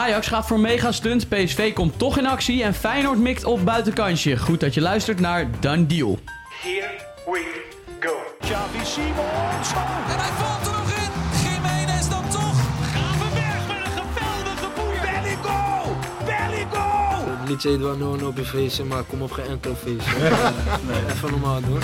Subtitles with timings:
[0.00, 4.36] Ajax gaat voor mega stunt, PSV komt toch in actie en Feyenoord mikt op buitenkantje.
[4.36, 6.18] Goed dat je luistert naar Done Deal.
[6.62, 6.90] Here
[7.24, 7.64] we
[8.00, 8.12] go.
[8.40, 9.72] Xavi Simons.
[10.08, 11.10] En hij valt er nog in.
[11.42, 12.60] Jiménez dan toch.
[12.92, 15.00] Gravenberg met een geweldige boer.
[15.02, 15.96] Belligo!
[16.24, 17.38] Belligo!
[17.40, 20.18] Het liedje Edouard Noon op je feestje, maar kom op geen enkel feestje.
[20.88, 21.80] nee, even normaal doen.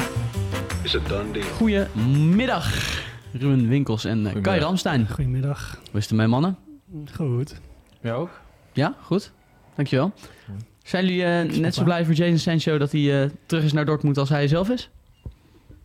[0.83, 1.47] Is het done deal?
[1.57, 2.73] Goedemiddag,
[3.33, 5.09] Ruben Winkels en eh, Kai Ramstein.
[5.09, 5.79] Goedemiddag.
[5.91, 6.57] Hoe is het ermee, mannen?
[7.17, 7.55] Goed.
[8.01, 8.41] Ja, ook?
[8.73, 9.33] Ja, goed.
[9.75, 10.13] Dankjewel.
[10.83, 13.85] Zijn jullie eh, net zo blij voor Jason Sancho dat hij eh, terug is naar
[13.85, 14.91] Dortmund als hij zelf is?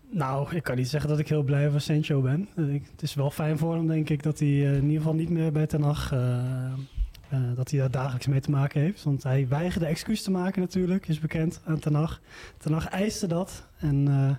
[0.10, 2.48] Nou, ik kan niet zeggen dat ik heel blij voor Sancho ben.
[2.74, 5.14] Ik- het is wel fijn voor hem, denk ik, dat hij eh, in ieder geval
[5.14, 6.12] niet meer bij Ten Hag...
[6.12, 6.36] eh,
[7.30, 9.04] eh, dat hij daar dagelijks mee te maken heeft.
[9.04, 12.20] Want hij weigerde excuus te maken natuurlijk, is bekend aan Ten Hag.
[12.58, 13.68] Ten Hag eiste dat.
[13.78, 14.36] En eh,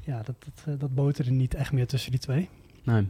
[0.00, 0.34] ja, dat,
[0.64, 2.48] dat, dat boterde niet echt meer tussen die twee.
[2.82, 3.06] Nee.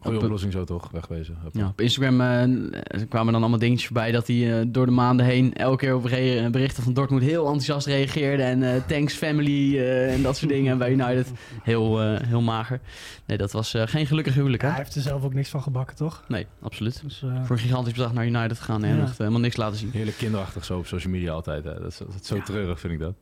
[0.00, 1.36] Goeie Op- oplossing zo toch, wegwezen.
[1.42, 1.54] Hup.
[1.54, 5.26] Ja, op Instagram eh, kwamen dan allemaal dingetjes voorbij dat hij eh, door de maanden
[5.26, 8.42] heen elke keer op re- berichten van Dortmund heel enthousiast reageerde.
[8.42, 10.72] En eh, thanks family eh, en dat soort dingen.
[10.72, 11.32] En bij United
[11.62, 12.80] heel, eh, heel mager.
[13.26, 14.68] Nee, dat was eh, geen gelukkig huwelijk hè?
[14.68, 16.24] Hij heeft er zelf ook niks van gebakken, toch?
[16.28, 17.00] Nee, absoluut.
[17.04, 19.02] Dus, eh, Voor een gigantisch bedrag naar United gegaan en Ja.
[19.02, 19.90] echt helemaal niks laten zien.
[19.90, 21.64] Heerlijk kinderachtig zo op social media altijd.
[21.64, 21.74] Hè.
[21.74, 23.14] Dat, is, dat is zo treurig, vind ik dat.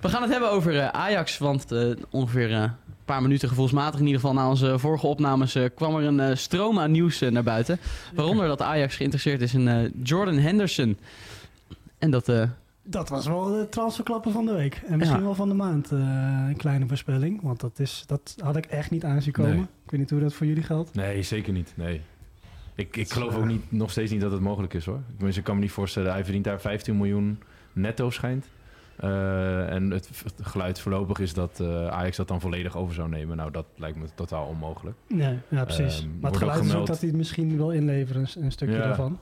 [0.00, 2.70] We gaan het hebben over eh, Ajax, want eh, ongeveer eh,
[3.14, 6.36] paar minuten gevoelsmatig in ieder geval na onze vorige opnames eh, kwam er een eh,
[6.36, 7.78] stroom aan nieuws eh, naar buiten.
[8.14, 10.98] Waaronder dat Ajax geïnteresseerd is in eh, Jordan Henderson.
[11.98, 12.42] En dat eh,
[12.82, 14.82] Dat was wel de transferklappen van de week.
[14.86, 15.24] En misschien Ja.
[15.24, 15.92] wel van de maand.
[15.92, 15.98] eh,
[16.48, 17.42] een kleine voorspelling.
[17.42, 19.52] Want dat, is, dat had ik echt niet aanzien komen.
[19.52, 19.60] Nee.
[19.84, 20.94] Ik weet niet hoe dat voor jullie geldt.
[20.94, 21.72] Nee, zeker niet.
[21.74, 22.00] Nee.
[22.74, 25.00] Ik, ik geloof ook niet, nog steeds niet dat het mogelijk is hoor.
[25.10, 26.12] Tenminste, ik kan me niet voorstellen.
[26.12, 27.38] Hij verdient daar 15 miljoen
[27.72, 28.46] netto schijnt.
[28.98, 33.08] Eh, en het, het geluid voorlopig is dat eh, Ajax dat dan volledig over zou
[33.08, 33.36] nemen.
[33.36, 34.96] Nou, dat lijkt me totaal onmogelijk.
[35.08, 35.98] Nee, ja, precies.
[36.00, 38.22] Ehm, maar het ook geluid is ook gemeld- dat hij het misschien wil inleveren.
[38.34, 38.82] Een, een stukje Ja.
[38.82, 39.18] daarvan.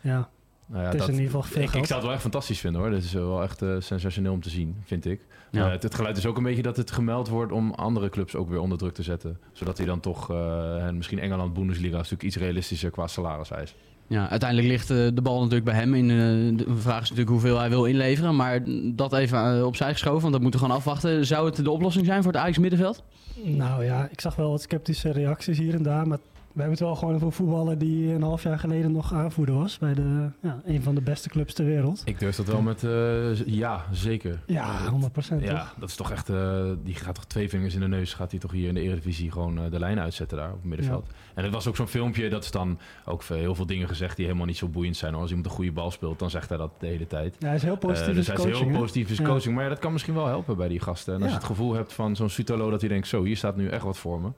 [0.00, 0.28] Ja,
[0.66, 2.80] Nou ja, Het is in ieder geval veel ik, zou het wel echt fantastisch vinden
[2.80, 2.90] hoor.
[2.90, 5.20] Dit is wel echt eh, sensationeel om te zien, vind ik.
[5.50, 5.64] Ja.
[5.66, 8.34] Eh, het, het geluid is ook een beetje dat het gemeld wordt om andere clubs
[8.34, 9.38] ook weer onder druk te zetten.
[9.52, 13.74] Zodat hij dan toch, eh, en misschien Engeland, Bundesliga, is natuurlijk iets realistischer qua salariseis.
[14.06, 15.94] Ja, uiteindelijk ligt eh, de bal natuurlijk bij hem.
[15.94, 18.36] In, eh, de vraag is natuurlijk hoeveel hij wil inleveren.
[18.36, 18.62] Maar
[18.94, 21.26] dat even eh, opzij geschoven, want dat moeten we gewoon afwachten.
[21.26, 23.02] Zou het de oplossing zijn voor het Ajax middenveld?
[23.44, 26.08] nou ja, ik zag wel wat sceptische reacties hier en daar.
[26.08, 26.18] Maar
[26.52, 29.54] we hebben het wel gewoon over een voetballer die een half jaar geleden nog aanvoerder
[29.54, 29.78] was.
[29.78, 32.02] Bij de, ja, een van de beste clubs ter wereld.
[32.04, 34.42] Ik durf dat wel met eh, ja, zeker.
[34.46, 35.74] Ja, 100 procent Ja, toch?
[35.78, 38.40] dat is toch echt, eh, die gaat toch twee vingers in de neus, gaat hij
[38.40, 41.10] toch hier in de Eredivisie gewoon eh, de lijn uitzetten daar op het middenveld.
[41.34, 44.24] En het was ook zo'n filmpje, dat is dan ook heel veel dingen gezegd die
[44.24, 45.14] helemaal niet zo boeiend zijn.
[45.14, 47.36] Als iemand een goede bal speelt, dan zegt hij dat de hele tijd.
[47.38, 48.70] Ja, hij is heel positief dus hij is coaching.
[48.70, 49.54] heel positief coaching.
[49.54, 51.14] Maar ja, dat kan misschien wel helpen bij die gasten.
[51.14, 53.06] En als je het gevoel hebt van zo'n Sutalo dat hij denkt...
[53.06, 54.28] zo, hier staat nu echt wat voor me.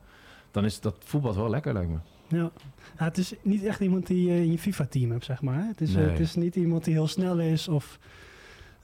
[0.55, 1.97] Dan is dat voetbal wel lekker, lijkt me.
[2.29, 2.51] Ja.
[2.99, 5.67] Ja, het is niet echt iemand die je in je FIFA-team hebt, zeg maar.
[5.67, 6.11] Het is, eh, Nee.
[6.11, 7.99] het is niet iemand die heel snel is of...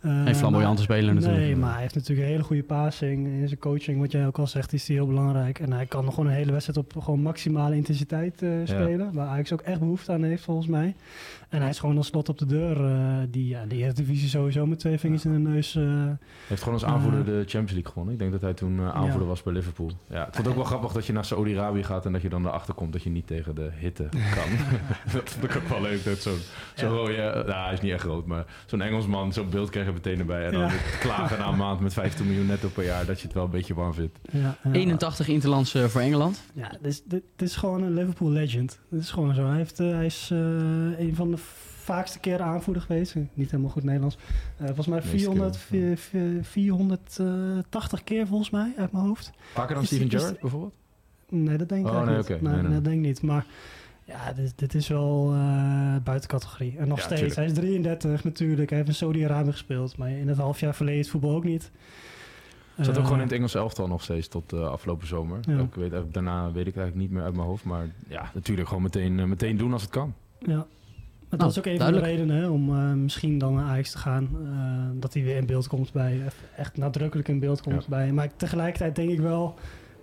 [0.01, 1.41] eh, Geen flamboyante maar- speler natuurlijk.
[1.43, 3.27] Nee, maar hij heeft natuurlijk een hele goede passing.
[3.27, 5.59] In zijn coaching, wat jij ook al zegt, is hij heel belangrijk.
[5.59, 9.13] En hij kan nog gewoon een hele wedstrijd op gewoon maximale intensiteit eh, spelen.
[9.13, 10.95] Waar Ajax ook echt behoefte aan heeft, volgens mij.
[11.49, 12.85] En hij is gewoon een slot op de deur.
[12.85, 15.77] eh, die ja, de Eredivisie sowieso met twee vingers in de neus...
[15.77, 16.17] eh, Hij
[16.49, 17.27] heeft gewoon als aanvoerder Eh.
[17.27, 18.13] de Champions League gewonnen.
[18.13, 19.27] Ik denk dat hij toen eh, aanvoerder Ja.
[19.27, 19.91] was bij Liverpool.
[20.07, 22.07] Ja, ik vond het ook wel grappig dat je naar Saudi-Arabië gaat...
[22.07, 24.51] en dat je dan erachter komt dat je niet tegen de hitte kan.
[25.13, 26.05] dat vond ik ook wel leuk.
[26.05, 26.39] Dat zo'n
[26.75, 26.93] zo Ja.
[26.93, 27.15] rode...
[27.17, 29.33] eh, nou, hij is niet echt groot, maar zo'n Engelsman...
[29.33, 30.47] zo'n beeld kreeg meteen erbij.
[30.47, 30.71] En dan Ja.
[31.01, 33.07] klagen na een maand met 15 miljoen netto per jaar...
[33.07, 34.19] dat je het wel een beetje warm vindt.
[34.33, 34.73] ja, ja.
[34.73, 36.43] 81 interlands eh, voor Engeland.
[36.55, 38.79] Ja, dit is, dit, dit is gewoon een Liverpool legend.
[38.91, 39.47] Dit is gewoon zo.
[39.47, 40.39] Hij, heeft, eh, hij is eh,
[40.99, 41.37] een van de
[41.83, 43.15] vaakste keren aanvoerder geweest.
[43.35, 44.17] Niet helemaal goed Nederlands.
[44.57, 49.31] Eh, volgens mij Meeste 400, keren, vi- vi- 480 keer volgens mij uit mijn hoofd.
[49.53, 50.75] Vaker dan Steven Gerrard bijvoorbeeld?
[51.29, 52.29] Nee, dat denk ik Oh, nee, niet.
[52.29, 52.73] Nee, nee.
[52.73, 53.23] dat denk ik niet.
[53.23, 53.47] Maar
[54.11, 56.75] ja, dit, dit is wel eh buiten categorie.
[56.79, 57.21] En nog Ja, steeds.
[57.21, 57.39] tuurlijk.
[57.41, 58.69] Hij is 33 natuurlijk.
[58.69, 59.97] Hij heeft in Saudi-Arabië gespeeld.
[59.97, 61.71] Maar in het half jaar verleden het voetbal ook niet.
[62.77, 65.39] Zat ook Eh, gewoon in het Engelse elftal nog steeds tot eh, afgelopen zomer.
[65.43, 65.53] Ja.
[65.59, 67.65] Ik weet, eigenlijk- daarna weet ik eigenlijk niet meer uit mijn hoofd.
[67.65, 70.15] Maar ja, natuurlijk gewoon meteen, meteen doen als het kan.
[70.39, 70.47] Ja.
[71.29, 72.07] Maar Nou, dat is ook een duidelijk.
[72.07, 74.29] van de redenen hè, om eh, misschien dan naar Ajax te gaan.
[74.45, 76.21] eh, dat hij weer in beeld komt bij,
[76.57, 77.89] echt nadrukkelijk in beeld komt Ja.
[77.89, 78.13] bij.
[78.13, 79.55] Maar tegelijkertijd denk ik wel,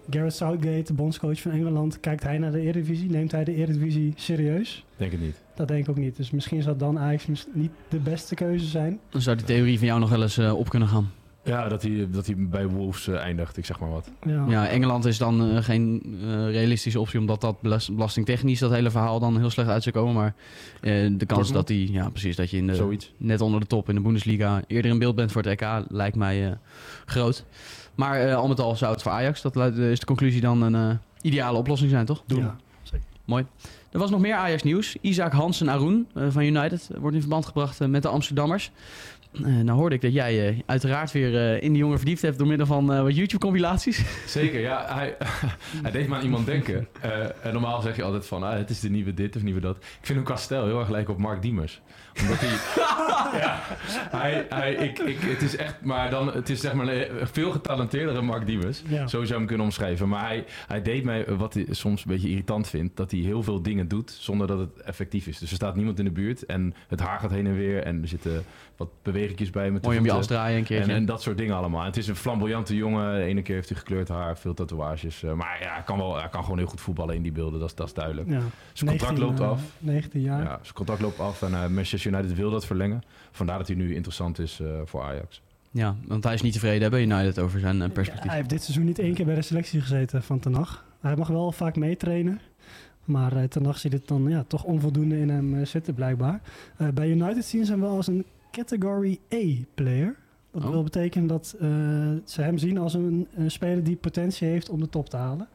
[0.09, 3.09] Gareth Southgate, de bondscoach van Engeland, kijkt hij naar de Eredivisie?
[3.09, 4.85] Neemt hij de Eredivisie serieus?
[4.95, 5.43] Denk het niet.
[5.55, 6.15] Dat denk ik ook niet.
[6.15, 8.99] Dus misschien zou dan Ajax niet de beste keuze zijn.
[9.09, 11.11] Dan zou die theorie van jou nog wel eens eh, op kunnen gaan.
[11.43, 14.11] Ja, dat hij, dat hij bij Wolves eh, eindigt, ik zeg maar wat.
[14.21, 14.45] Ja.
[14.47, 18.89] Ja, Engeland is dan eh, geen eh, realistische optie, omdat dat belas- belastingtechnisch dat hele
[18.91, 20.13] verhaal dan heel slecht uit zou komen.
[20.13, 20.33] Maar
[20.81, 23.13] eh, de kans dat die, ja precies, dat je in de, Zoiets.
[23.17, 26.15] net onder de top in de Bundesliga eerder in beeld bent voor het EK, lijkt
[26.15, 26.51] mij eh,
[27.05, 27.45] groot.
[27.97, 30.75] Maar eh, al met al zou het voor Ajax, dat is de conclusie dan een
[30.75, 32.23] eh, ideale oplossing zijn, toch?
[32.27, 32.55] Ja.
[33.25, 33.45] Mooi.
[33.91, 34.95] Er was nog meer Ajax nieuws.
[35.01, 38.71] Isaac Hansen Aroen eh, van United wordt in verband gebracht met de Amsterdammers.
[39.33, 42.37] Eh, nou hoorde ik dat jij eh, uiteraard weer eh, in die jongen verdiept hebt
[42.37, 44.03] door middel van eh, wat YouTube-compilaties.
[44.27, 44.85] Zeker, ja.
[44.95, 45.17] Hij,
[45.83, 46.87] hij deed me aan iemand denken.
[47.01, 49.59] Eh, en normaal zeg je altijd van, ah, het is de nieuwe dit of nieuwe
[49.59, 49.77] dat.
[49.77, 51.81] Ik vind hem qua stijl heel erg lijken op Mark Diemers.
[52.21, 52.55] Omdat hij...
[53.41, 53.59] ja,
[54.17, 57.51] hij, hij, ik, ik, het is echt, maar dan, het is zeg maar een veel
[57.51, 58.81] getalenteerdere Mark Diemers.
[58.87, 59.07] Ja.
[59.07, 60.07] Zo zou je hem kunnen omschrijven.
[60.07, 63.19] Maar hij, hij deed mij, eh, wat hij soms een beetje irritant vindt, dat hij
[63.19, 65.39] heel veel dingen doet zonder dat het effectief is.
[65.39, 68.01] Dus er staat niemand in de buurt en het haar gaat heen en weer en
[68.01, 68.43] er zitten
[68.77, 70.91] wat bewegingjes bij met de Mooi om je als draaien een keertje.
[70.91, 71.79] En, en dat soort dingen allemaal.
[71.79, 73.15] En het is een flamboyante jongen.
[73.15, 75.23] De ene keer heeft hij gekleurd haar, veel tatoeages.
[75.23, 77.59] Eh, maar ja, hij kan, wel, hij kan gewoon heel goed voetballen in die beelden.
[77.59, 78.29] Dat is, dat is duidelijk.
[78.29, 78.41] Ja.
[78.73, 79.61] Zijn contract 19, loopt eh, af.
[79.79, 80.43] 19 jaar.
[80.43, 83.01] Ja, zijn contract loopt af en eh, Manchester United wil dat verlengen.
[83.31, 85.41] Vandaar dat hij nu interessant is eh, voor Ajax.
[85.71, 88.27] Ja, want hij is niet tevreden hè, bij United over zijn eh, perspectief.
[88.27, 90.85] Hij heeft dit seizoen niet één keer bij de selectie gezeten van Ten Hag.
[90.99, 92.39] Hij mag wel vaak meetrainen.
[93.05, 96.41] Maar uh, Ten Hag ziet het dan ja, toch onvoldoende in hem uh, zitten blijkbaar.
[96.81, 100.15] Uh, bij United zien ze hem wel als een Category A-player.
[100.51, 100.69] Dat Oh.
[100.69, 101.69] wil betekenen dat uh,
[102.25, 105.47] ze hem zien als een, een, speler die potentie heeft om de top te halen.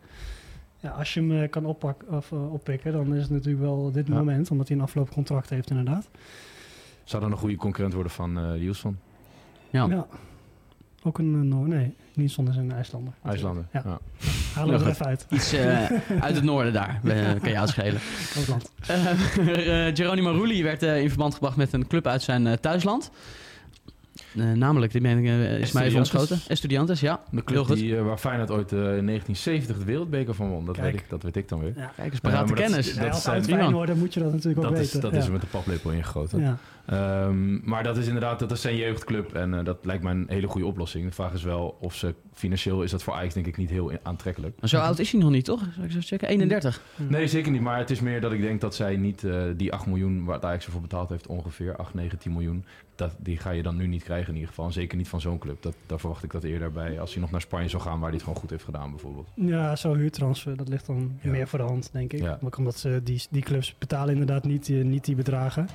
[0.83, 3.91] Ja, als je hem uh, kan oppak, of, uh, oppikken, dan is het natuurlijk wel
[3.93, 4.15] dit Ja.
[4.15, 4.51] moment.
[4.51, 6.09] Omdat hij een afgelopen contract heeft inderdaad.
[7.05, 8.99] Zou dan een goede concurrent worden van uh, Niels van
[9.71, 9.87] Ja.
[9.87, 10.07] Ja.
[11.03, 11.69] Ook een uh, Noor.
[11.69, 13.13] Nee, niet zonder zijn IJslander.
[13.25, 13.65] IJslander?
[13.73, 13.83] Ja.
[13.85, 13.99] Ja.
[14.55, 15.27] Haal er even uit.
[15.31, 15.91] Iets eh,
[16.21, 18.01] uit het noorden daar, eh, kan je uitschelen.
[18.39, 18.73] Ook land.
[18.87, 22.53] Eh, eh, Geronimo Rulli werd eh, in verband gebracht met een club uit zijn eh,
[22.53, 23.11] thuisland.
[24.37, 26.39] Eh, namelijk, dit ben ik, eh, is mij even ontschoten.
[26.49, 27.21] Estudiantes, ja.
[27.31, 30.65] De club die, uh, waar Feyenoord ooit uh, in 1970 de wereldbeker van won.
[30.67, 30.93] Dat, Kijk.
[30.93, 31.73] weet ik, dat weet ik dan weer.
[31.77, 31.93] Ja.
[31.97, 32.95] Kijk eens, parate dat kennis.
[32.95, 35.01] dat Ja, als zijn- uit Feyenoord moet je dat natuurlijk ook Dat, is, weten.
[35.01, 35.19] dat ja.
[35.19, 36.41] is er met de paplepel ingegoten.
[36.41, 36.57] Ja.
[36.87, 40.25] Ehm, maar dat is inderdaad, dat is zijn jeugdclub en eh, dat lijkt mij een
[40.29, 41.05] hele goede oplossing.
[41.07, 43.93] De vraag is wel of ze financieel is dat voor Ajax denk ik niet heel
[44.03, 44.57] aantrekkelijk.
[44.61, 45.59] Maar zo oud is hij nog niet, toch?
[45.61, 46.29] Zal ik eens even checken?
[46.29, 46.83] 31.
[46.97, 47.61] Nee, zeker niet.
[47.61, 50.35] Maar het is meer dat ik denk dat zij niet eh, die 8 miljoen waar
[50.35, 52.65] het Ajax ervoor betaald heeft, ongeveer 8, 9, 10 miljoen,
[52.97, 54.65] dat, die ga je dan nu niet krijgen in ieder geval.
[54.67, 55.63] En zeker niet van zo'n club.
[55.63, 58.03] Dat, daar verwacht ik dat eerder bij als hij nog naar Spanje zou gaan, waar
[58.09, 59.29] hij het gewoon goed heeft gedaan bijvoorbeeld.
[59.35, 61.31] Ja, zo'n huurtransfer, dat ligt dan Ja.
[61.31, 62.21] meer voor de hand, denk ik.
[62.21, 62.39] Ja.
[62.43, 65.69] Ook omdat ze die, die clubs betalen inderdaad niet, die- niet die bedragen.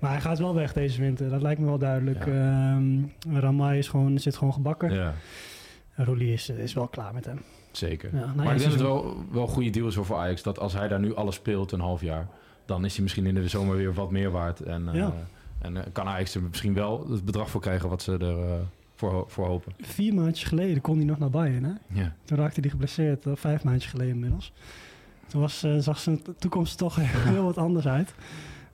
[0.00, 2.26] Maar hij gaat wel weg deze winter, dat lijkt me wel duidelijk.
[2.26, 2.74] Ja.
[2.76, 4.92] Ehm, Ramai is gewoon, zit gewoon gebakken.
[4.92, 5.14] Ja,
[5.94, 7.40] Roelie is, is wel klaar met hem.
[7.72, 8.10] zeker.
[8.14, 10.16] Ja, nou maar ja, ik denk dat het wel, wel een goede deal is voor
[10.16, 10.42] Ajax.
[10.42, 12.26] Dat als hij daar nu alles speelt een half jaar,
[12.64, 14.60] dan is hij misschien in de zomer weer wat meer waard.
[14.60, 15.08] En, eh,
[15.58, 18.54] en eh, kan Ajax er misschien wel het bedrag voor krijgen wat ze er eh,
[18.94, 19.72] voor, voor hopen.
[19.80, 22.00] Vier maandjes geleden kon hij nog naar Bayern, hè?
[22.00, 22.14] Ja.
[22.24, 24.52] Toen raakte hij geblesseerd, vijf maandjes geleden inmiddels.
[25.26, 28.14] Toen was, zag zijn to- toekomst toch heel wat anders uit.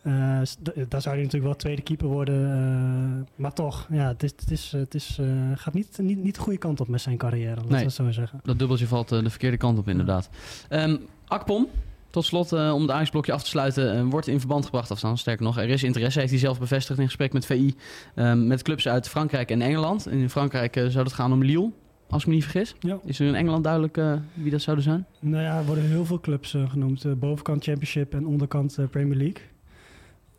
[0.07, 2.51] Eh, d- daar zou hij natuurlijk wel tweede keeper worden.
[2.51, 6.35] eh, maar toch, ja, het, is, het, is, het is, eh, gaat niet, niet, niet
[6.35, 7.85] de goede kant op met zijn carrière, laten Nee.
[7.85, 8.41] we zo zeggen.
[8.43, 10.29] Dat dubbeltje valt eh, de verkeerde kant op, inderdaad.
[10.69, 11.67] Ehm, Akpom,
[12.11, 15.01] tot slot, eh, om het Ajax-blokje af te sluiten, eh, wordt in verband gebracht.
[15.01, 17.75] Dan, sterker nog, er is interesse, heeft hij zelf bevestigd in gesprek met VI.
[18.15, 20.07] ehm, met clubs uit Frankrijk en Engeland.
[20.07, 21.71] En in Frankrijk eh, zou het gaan om Lille,
[22.11, 22.75] als ik me niet vergis.
[22.81, 22.99] Ja.
[23.05, 25.07] Is er in Engeland duidelijk eh, wie dat zouden zijn?
[25.21, 27.05] Nou ja, er worden heel veel clubs eh, genoemd.
[27.05, 29.43] eh, bovenkant Championship en onderkant eh, Premier League.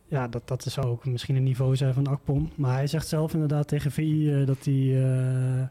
[0.08, 2.52] Ja, dat, dat zou ook misschien een niveau zijn van Akpom.
[2.56, 5.04] Maar hij zegt zelf inderdaad tegen VI eh, dat hij...
[5.04, 5.68] eh,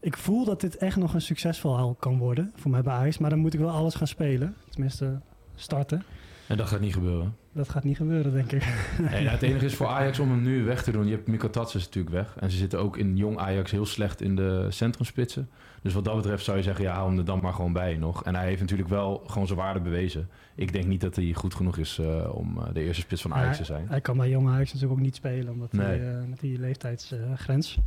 [0.00, 3.14] ik voel dat dit echt nog een succesverhaal kan worden voor mij bij.
[3.18, 4.54] Maar dan moet ik wel alles gaan spelen.
[4.70, 5.20] Tenminste,
[5.54, 6.02] starten.
[6.48, 7.36] En dat gaat niet gebeuren.
[7.54, 8.62] Dat gaat niet gebeuren, denk ik.
[8.98, 11.06] Nee, nou, het enige is voor Ajax om hem nu weg te doen.
[11.06, 12.36] Je hebt Mikko Tatsis natuurlijk weg.
[12.38, 15.48] En ze zitten ook in jong Ajax heel slecht in de centrumspitsen.
[15.82, 17.96] Dus wat dat betreft zou je zeggen, ja, hou hem er dan maar gewoon bij
[17.96, 18.24] nog.
[18.24, 20.28] En hij heeft natuurlijk wel gewoon zijn waarde bewezen.
[20.54, 23.34] Ik denk niet dat hij goed genoeg is eh, om eh, de eerste spits van
[23.34, 23.86] Ajax te zijn.
[23.88, 25.52] Hij kan bij jong Ajax natuurlijk ook niet spelen.
[25.52, 25.86] Omdat Nee.
[25.86, 27.78] hij eh, met die leeftijdsgrens...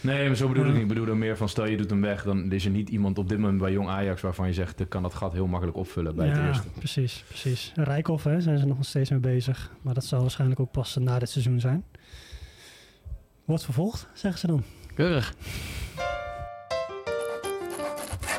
[0.00, 0.82] Nee, maar zo bedoel ik niet.
[0.82, 3.18] Ik bedoel er meer van, stel je doet hem weg, dan is er niet iemand
[3.18, 5.78] op dit moment bij jong Ajax waarvan je zegt, ik kan dat gat heel makkelijk
[5.78, 6.68] opvullen bij het ja, eerste.
[6.78, 7.72] precies, precies.
[7.74, 9.70] Rijkoff hè, zijn ze nog steeds mee bezig.
[9.82, 11.84] Maar dat zal waarschijnlijk ook pas na dit seizoen zijn.
[13.44, 14.62] Wordt vervolgd, zeggen ze dan.
[14.94, 15.34] Keurig.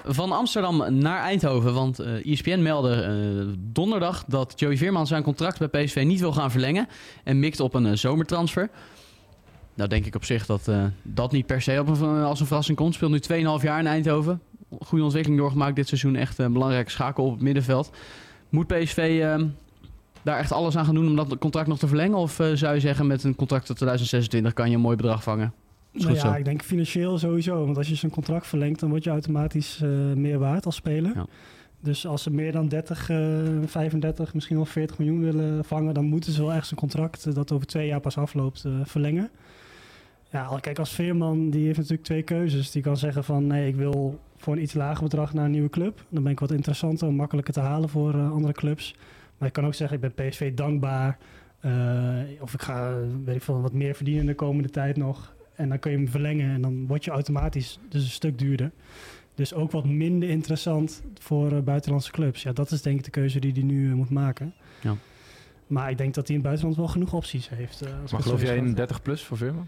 [0.09, 5.69] Van Amsterdam naar Eindhoven, want eh ESPN meldde eh, donderdag dat Joey Veerman zijn contract
[5.69, 6.87] bij PSV niet wil gaan verlengen
[7.23, 8.69] en mikt op een eh, zomertransfer.
[9.77, 12.45] Nou denk ik op zich dat eh, dat niet per se op een, als een
[12.45, 12.93] verrassing komt.
[12.93, 14.41] Speelt nu 2,5 jaar in Eindhoven.
[14.79, 16.15] Goede ontwikkeling doorgemaakt dit seizoen.
[16.15, 17.91] Echt een belangrijke schakel op het middenveld.
[18.49, 19.43] Moet PSV eh,
[20.21, 22.17] daar echt alles aan gaan doen om dat contract nog te verlengen?
[22.17, 25.23] Of eh, zou je zeggen met een contract tot 2026 kan je een mooi bedrag
[25.23, 25.53] vangen?
[25.91, 26.33] Nou ja, zo.
[26.33, 27.65] ik denk financieel sowieso.
[27.65, 31.11] Want als je zijn contract verlengt, dan word je automatisch eh, meer waard als speler.
[31.15, 31.25] Ja.
[31.79, 33.17] Dus als ze meer dan 30, eh
[33.65, 37.51] 35, misschien wel 40 miljoen willen vangen, dan moeten ze wel echt zijn contract, dat
[37.51, 39.29] over twee jaar pas afloopt, verlengen.
[40.31, 42.71] Ja, kijk, als Veerman, die heeft natuurlijk twee keuzes.
[42.71, 45.69] Die kan zeggen van, nee, ik wil voor een iets lager bedrag naar een nieuwe
[45.69, 46.05] club.
[46.09, 48.95] Dan ben ik wat interessanter, makkelijker te halen voor eh, andere clubs.
[49.37, 51.17] Maar ik kan ook zeggen, ik ben PSV dankbaar.
[51.59, 51.71] eh,
[52.39, 52.93] of ik ga,
[53.25, 55.35] weet ik veel, wat meer verdienen de komende tijd nog.
[55.55, 58.71] En dan kun je hem verlengen en dan word je automatisch dus een stuk duurder.
[59.35, 62.43] Dus ook wat minder interessant voor eh, buitenlandse clubs.
[62.43, 64.53] Ja, dat is denk ik de keuze die hij nu moet maken.
[64.81, 64.95] Ja.
[65.67, 67.81] Maar ik denk dat hij in het buitenland wel genoeg opties heeft.
[67.81, 68.75] als ik Maar geloof jij in schat.
[68.77, 69.67] 30 plus voor Veerman?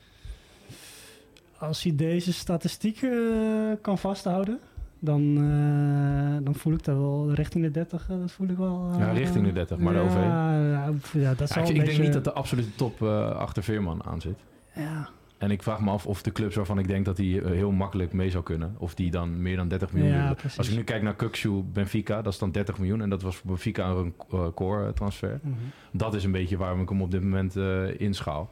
[1.59, 4.59] Als hij deze statistieken eh, kan vasthouden,
[4.99, 8.09] dan, eh, dan voel ik dat wel richting de 30.
[8.09, 8.89] eh, dat voel ik wel.
[8.97, 10.15] Ja, richting de 30, maar de ja, OV.
[10.15, 13.01] Ja, pff, ja, dat Ja, ik, een ik beetje, denk niet dat de absolute top
[13.37, 14.39] achter Veerman aan zit.
[14.75, 17.51] Ja, En ik vraag me af of de clubs waarvan ik denk dat die eh,
[17.51, 20.35] heel makkelijk mee zou kunnen, of die dan meer dan 30 miljoen Ja.
[20.57, 23.35] Als ik nu kijk naar Kukshu Benfica, dat is dan 30 miljoen en dat was
[23.35, 24.13] voor Benfica een
[24.53, 25.39] core transfer.
[25.43, 25.53] mhm.
[25.91, 27.55] Dat is een beetje waarom ik hem op dit moment
[27.97, 28.49] inschaal.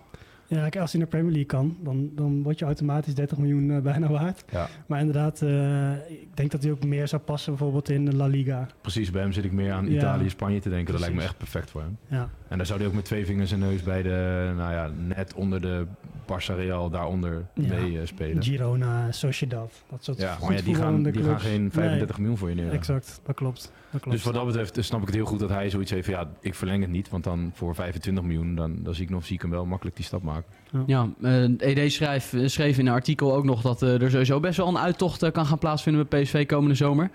[0.47, 3.81] Ja als hij naar Premier League kan, dan, dan word je automatisch 30 miljoen eh,
[3.91, 4.43] bijna waard.
[4.51, 4.67] Ja.
[4.85, 8.25] Maar inderdaad, eh, ik denk dat hij ook meer zou passen bijvoorbeeld in de La
[8.27, 8.67] Liga.
[8.81, 9.97] Precies, bij hem zit ik meer aan Ja.
[9.97, 10.91] Italië, Spanje te denken.
[10.91, 11.97] Dat lijkt me echt perfect voor hem.
[12.07, 14.91] Ja, En daar zou hij ook met twee vingers en neus bij de, nou ja,
[15.07, 15.85] net onder de
[16.23, 18.43] Barça Real daaronder mee eh, spelen.
[18.43, 22.49] Girona, Sociedad, dat soort Ja, maar ja, die, gaan, die gaan geen 35 miljoen voor
[22.49, 22.73] je Nee, neer.
[22.73, 23.71] exact, dat klopt.
[23.91, 24.17] Dat klopt.
[24.17, 26.29] Dus wat dat betreft snap ik het heel goed dat hij zoiets heeft van ja,
[26.39, 27.09] ik verleng het niet.
[27.09, 29.95] Want dan voor 25 miljoen, dan, dan zie ik nog zie ik hem wel makkelijk
[29.95, 30.36] die stap maken.
[30.85, 34.39] Ja, eh ED schrijf, eh, schreef in een artikel ook nog dat eh, er sowieso
[34.39, 37.09] best wel een uittocht eh, kan gaan plaatsvinden bij PSV komende zomer.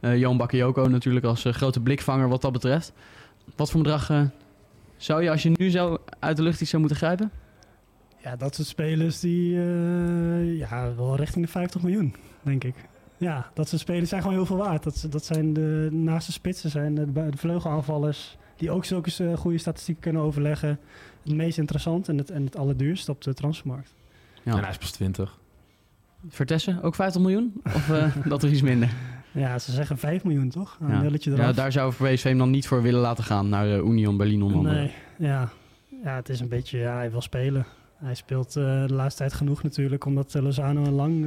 [0.00, 2.92] Eh Johan Bakayoko natuurlijk als grote blikvanger wat dat betreft.
[3.56, 4.22] Wat voor bedrag eh,
[4.96, 7.30] zou je als je nu zo uit de lucht iets zou moeten grijpen?
[8.22, 12.74] Ja, dat soort spelers die, eh, ja, wel richting de 50 miljoen, denk ik.
[13.16, 14.82] Ja, dat soort spelers zijn gewoon heel veel waard.
[14.82, 19.58] Dat, dat zijn de naaste spitsen, zijn de, de vleugelaanvallers die ook zulke eh, goede
[19.58, 20.78] statistieken kunnen overleggen.
[21.22, 23.94] Het meest interessant en het, en het allerduurst op de transfermarkt.
[24.42, 24.52] Ja.
[24.52, 25.38] En hij is pas 20.
[26.28, 27.60] Vertessen, ook 50 miljoen?
[27.64, 28.90] Of eh, dat er iets minder?
[29.32, 30.76] Ja, ze zeggen 5 miljoen toch?
[30.80, 31.02] Een Ja.
[31.02, 31.38] eraf.
[31.38, 34.42] Ja, daar zou PSV hem dan niet voor willen laten gaan naar eh, Union Berlin
[34.42, 34.76] onder andere.
[34.76, 35.48] Nee, ja.
[36.04, 37.66] ja, het is een beetje, ja, hij wil spelen.
[37.96, 41.26] Hij speelt eh, de laatste tijd genoeg natuurlijk, omdat Lozano en Lang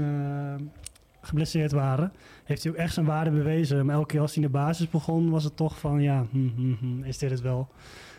[1.21, 2.11] geblesseerd waren.
[2.43, 3.85] Heeft hij ook echt zijn waarde bewezen.
[3.85, 6.47] Maar elke keer als hij in de basis begon, was het toch van, ja, hm,
[6.55, 7.67] hm, hm, is dit het wel?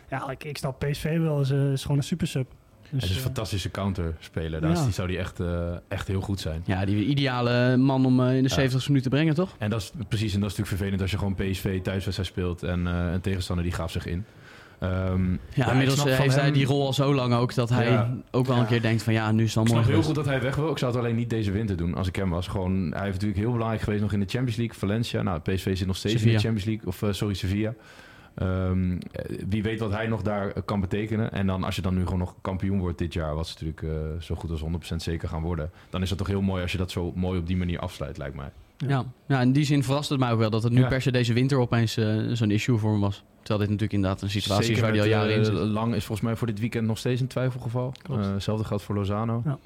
[0.09, 2.47] Ja, ik, ik snap PSV wel, is, eh, is gewoon een super sub.
[2.93, 4.61] Dus, het is een eh, fantastische counterspeler.
[4.61, 4.83] Daar ja.
[4.83, 6.61] die, zou die echt, eh, echt heel goed zijn.
[6.65, 8.55] Ja, die ideale man om eh, in de Ja.
[8.55, 9.55] 70 minuten te brengen, toch?
[9.57, 12.63] En dat is precies, en dat is natuurlijk vervelend als je gewoon PSV thuiswedstrijd speelt
[12.63, 14.25] en eh, een tegenstander die gaf zich in.
[14.79, 17.89] Ehm, Ja, inmiddels eh, heeft hij hem- die rol al zo lang ook dat hij
[17.89, 18.13] Ja.
[18.31, 18.67] ook wel een Ja.
[18.67, 20.55] keer denkt van ja, nu is het al Ik snap heel goed dat hij weg
[20.55, 20.71] wil.
[20.71, 22.47] Ik zou het alleen niet deze winter doen als ik hem was.
[22.47, 24.77] Gewoon, hij heeft natuurlijk heel belangrijk geweest nog in de Champions League.
[24.77, 26.37] Valencia, nou PSV zit nog steeds in Sevilla.
[26.37, 26.87] de Champions League.
[26.87, 27.73] Of eh, sorry, Sevilla.
[28.35, 31.31] Ehm, eh, wie weet wat hij nog daar eh, kan betekenen.
[31.31, 33.81] En dan als je dan nu gewoon nog kampioen wordt dit jaar, wat ze natuurlijk
[33.81, 35.71] eh, zo goed als 100% zeker gaan worden.
[35.89, 38.17] Dan is het toch heel mooi als je dat zo mooi op die manier afsluit,
[38.17, 38.51] lijkt mij.
[38.77, 39.05] Ja.
[39.27, 40.87] ja, in die zin verrast het mij ook wel dat het nu Ja.
[40.87, 41.93] per se deze winter opeens
[42.31, 43.23] zo'n issue voor hem was.
[43.37, 45.53] Terwijl dit natuurlijk inderdaad een situatie Zeker is waar hij al jaren in zit.
[45.53, 47.93] Lang is volgens mij voor dit weekend nog steeds een twijfelgeval.
[48.09, 49.41] Eh, hetzelfde geldt voor Lozano.
[49.45, 49.57] Ja.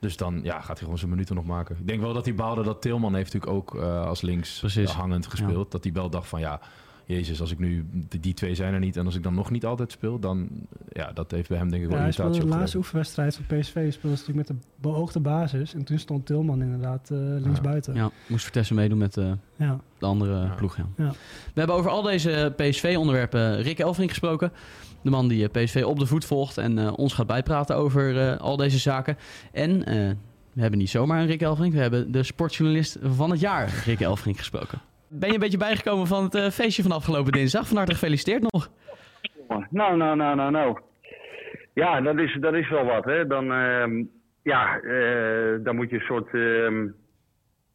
[0.00, 1.76] Dus dan ja, gaat hij gewoon zijn minuten nog maken.
[1.78, 4.90] Ik denk wel dat hij baalde dat Tilman heeft natuurlijk ook als links Precies.
[4.90, 5.70] hangend gespeeld.
[5.70, 6.60] Dat hij wel dacht van ja,
[7.06, 7.86] jezus, als ik nu,
[8.20, 8.96] die, twee zijn er niet.
[8.96, 10.48] En als ik dan nog niet altijd speel, dan
[10.92, 13.14] ja, dat heeft bij hem denk ik wel ja, hij speelde irritatie de laatste opgeleverd.
[13.14, 13.92] oefenwedstrijd van PSV.
[13.98, 15.74] speelde ze natuurlijk met de beoogde basis.
[15.74, 17.94] En toen stond Tilman inderdaad eh linksbuiten.
[17.94, 18.00] Ja.
[18.02, 19.80] Ja, moest Vertessen meedoen met eh, Ja.
[19.98, 20.54] de andere Ja.
[20.54, 20.76] ploeg.
[20.76, 20.86] Ja.
[20.96, 21.10] Ja.
[21.54, 24.52] We hebben over al deze PSV-onderwerpen Rick Elfrink gesproken.
[25.02, 28.20] De man die eh, PSV op de voet volgt en eh, ons gaat bijpraten over
[28.30, 29.16] eh, al deze zaken.
[29.52, 29.94] En eh,
[30.52, 34.00] we hebben niet zomaar een Rick Elfrink, we hebben de sportjournalist van het jaar, Rick
[34.00, 34.80] Elfrink, gesproken.
[35.08, 37.66] Ben je een beetje bijgekomen van het eh, feestje van afgelopen dinsdag?
[37.68, 38.68] Van harte gefeliciteerd nog.
[39.48, 40.78] Nou, nou, nou, nou, nou.
[41.74, 43.26] Ja, dat is, dat is wel wat, hè.
[43.26, 44.02] Dan, ehm,
[44.42, 46.34] ja, eh, dan moet je een soort...
[46.34, 46.86] ehm,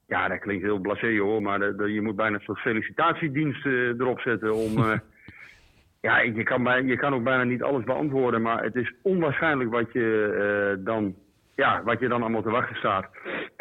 [0.07, 3.65] ja, dat klinkt heel blasé hoor, maar de- de- je moet bijna een soort felicitatiedienst
[3.65, 4.71] eh, erop zetten om...
[6.07, 9.69] ja, je kan, bij, je kan ook bijna niet alles beantwoorden, maar het is onwaarschijnlijk
[9.71, 11.15] wat je, dan,
[11.55, 13.05] ja, wat je dan allemaal te wachten staat.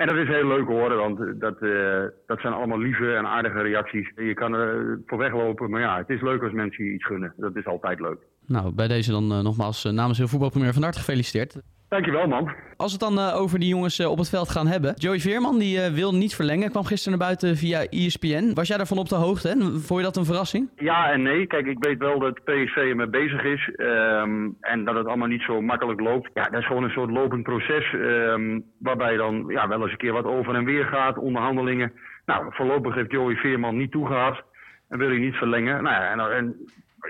[0.01, 3.63] En dat is heel leuk hoor, want dat, eh, dat zijn allemaal lieve en aardige
[3.63, 4.13] reacties.
[4.17, 7.33] Je kan er voor weglopen, maar ja, het is leuk als mensen je iets gunnen.
[7.37, 8.19] Dat is altijd leuk.
[8.47, 11.63] Nou, bij deze dan eh, nogmaals eh, namens heel voetbalpremier van harte gefeliciteerd.
[11.91, 12.55] Dankjewel man.
[12.77, 14.95] Als we het dan eh, over die jongens eh, op het veld gaan hebben.
[14.95, 16.71] Joey Veerman die eh, wil niet verlengen.
[16.71, 18.55] Kwam gisteren naar buiten via ESPN.
[18.55, 19.49] Was jij daarvan op de hoogte?
[19.49, 20.69] En vond je dat een verrassing?
[20.77, 21.47] Ja en nee.
[21.47, 23.71] Kijk, ik weet wel dat PSV ermee bezig is.
[23.77, 26.31] ehm, en dat het allemaal niet zo makkelijk loopt.
[26.35, 27.93] Ja, dat is gewoon een soort lopend proces.
[27.93, 31.19] ehm, waarbij dan ja, wel eens een keer wat over en weer gaat.
[31.19, 31.93] Onderhandelingen.
[32.27, 34.43] Nou, voorlopig heeft Joey Veerman niet toegehad.
[34.89, 35.83] En wil hij niet verlengen.
[35.83, 36.57] Nou ja, en, en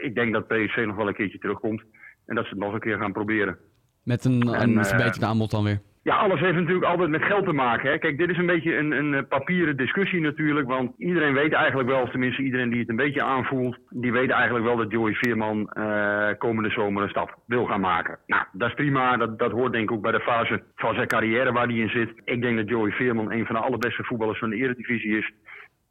[0.01, 1.83] ik denk dat PSV nog wel een keertje terugkomt.
[2.27, 3.59] En dat ze het nog een keer gaan proberen.
[4.05, 5.81] Met een, En, een eh, verbeterd aanbod dan weer.
[6.03, 7.91] Ja, alles heeft natuurlijk altijd met geld te maken.
[7.91, 7.99] Hè.
[7.99, 10.69] Kijk, dit is een beetje een, een eh, papieren discussie natuurlijk.
[10.69, 14.31] Want iedereen weet eigenlijk wel, of tenminste iedereen die het een beetje aanvoelt, die weet
[14.31, 18.19] eigenlijk wel dat Joey Veerman eh, komende zomer een stap wil gaan maken.
[18.27, 19.17] Nou, dat is prima.
[19.17, 21.89] Dat, dat hoort denk ik ook bij de fase van zijn carrière waar hij in
[21.89, 22.13] zit.
[22.25, 25.33] Ik denk dat Joey Veerman een van de allerbeste voetballers van de Eredivisie is.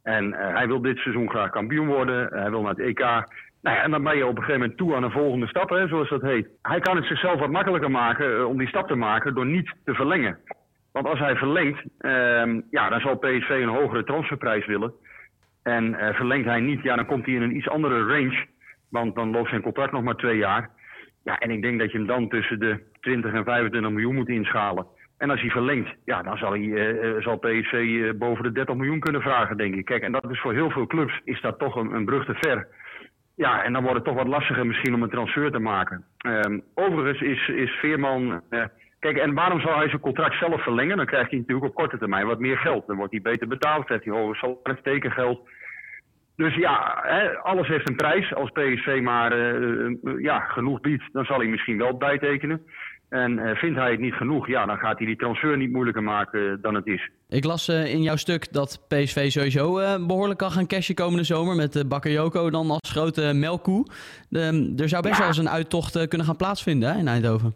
[0.02, 2.28] En eh, hij wil dit seizoen graag kampioen worden.
[2.32, 3.04] hij wil naar het EK.
[3.62, 5.68] Nou ja, en dan ben je op een gegeven moment toe aan een volgende stap,
[5.68, 6.48] hè, zoals dat heet.
[6.62, 9.74] Hij kan het zichzelf wat makkelijker maken eh, om die stap te maken door niet
[9.84, 10.38] te verlengen.
[10.92, 14.92] Want als hij verlengt, ehm, ja, dan zal PSV een hogere transferprijs willen.
[15.62, 18.46] En eh, verlengt hij niet, ja, dan komt hij in een iets andere range.
[18.90, 20.70] Want dan loopt zijn contract nog maar twee jaar.
[21.24, 24.28] Ja, en ik denk dat je hem dan tussen de 20 en 25 miljoen moet
[24.28, 24.86] inschalen.
[25.18, 29.00] En als hij verlengt, ja, dan zal, hij, eh, zal PSV boven de 30 miljoen
[29.00, 29.84] kunnen vragen, denk ik.
[29.84, 32.34] Kijk, en dat is voor heel veel clubs is dat toch een, een brug te
[32.34, 32.68] ver.
[33.40, 36.04] Ja, en dan wordt het toch wat lastiger misschien om een transfer te maken.
[36.18, 38.42] Ehm, overigens is, is Veerman.
[38.50, 38.64] eh,
[38.98, 40.96] kijk, en waarom zou hij zijn contract zelf verlengen?
[40.96, 42.86] Dan krijgt hij natuurlijk op korte termijn wat meer geld.
[42.86, 45.48] Dan wordt hij beter betaald, krijgt hij hoger salaris, tekengeld.
[46.36, 48.34] Dus ja, hè, alles heeft een prijs.
[48.34, 52.62] Als PSV maar eh, eh, ja, genoeg biedt, dan zal hij misschien wel bijtekenen.
[53.10, 56.02] En eh, vindt hij het niet genoeg, ja, dan gaat hij die transfer niet moeilijker
[56.02, 57.10] maken dan het is.
[57.28, 61.24] Ik las eh, in jouw stuk dat PSV sowieso eh, behoorlijk kan gaan cashen komende
[61.24, 61.56] zomer.
[61.56, 63.86] Met uh, Bakayoko dan als grote melkkoe.
[64.28, 67.54] De, er zou best wel eens een uittocht eh, kunnen gaan plaatsvinden hè, in Eindhoven.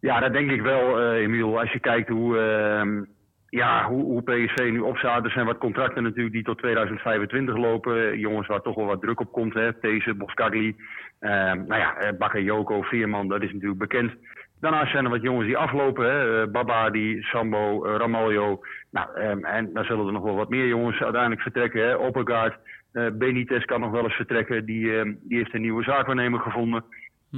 [0.00, 1.60] Ja, dat denk ik wel, eh Emiel.
[1.60, 3.02] Als je kijkt hoe, ehm,
[3.58, 5.24] ja, hoe, hoe PSV nu opstaat.
[5.24, 8.18] Er zijn wat contracten natuurlijk die tot 2025 lopen.
[8.18, 9.54] Jongens waar toch wel wat druk op komt.
[9.54, 9.70] Hè.
[9.80, 10.76] Deze, Boskagli.
[11.20, 14.12] Ehm nou ja, eh, Bakayoko, Veerman, dat is natuurlijk bekend.
[14.60, 16.04] Daarnaast zijn er wat jongens die aflopen.
[16.04, 16.42] Hè.
[16.42, 18.60] Eh, Babadi, Sambo, eh, Ramaljo.
[18.90, 21.82] Nou, ehm, en dan zullen er nog wel wat meer jongens uiteindelijk vertrekken.
[21.82, 21.94] Hè.
[21.94, 22.58] Oppergaard,
[22.92, 24.64] eh, Benitez kan nog wel eens vertrekken.
[24.64, 26.84] Die, ehm, die heeft een nieuwe zaakwaarnemer gevonden.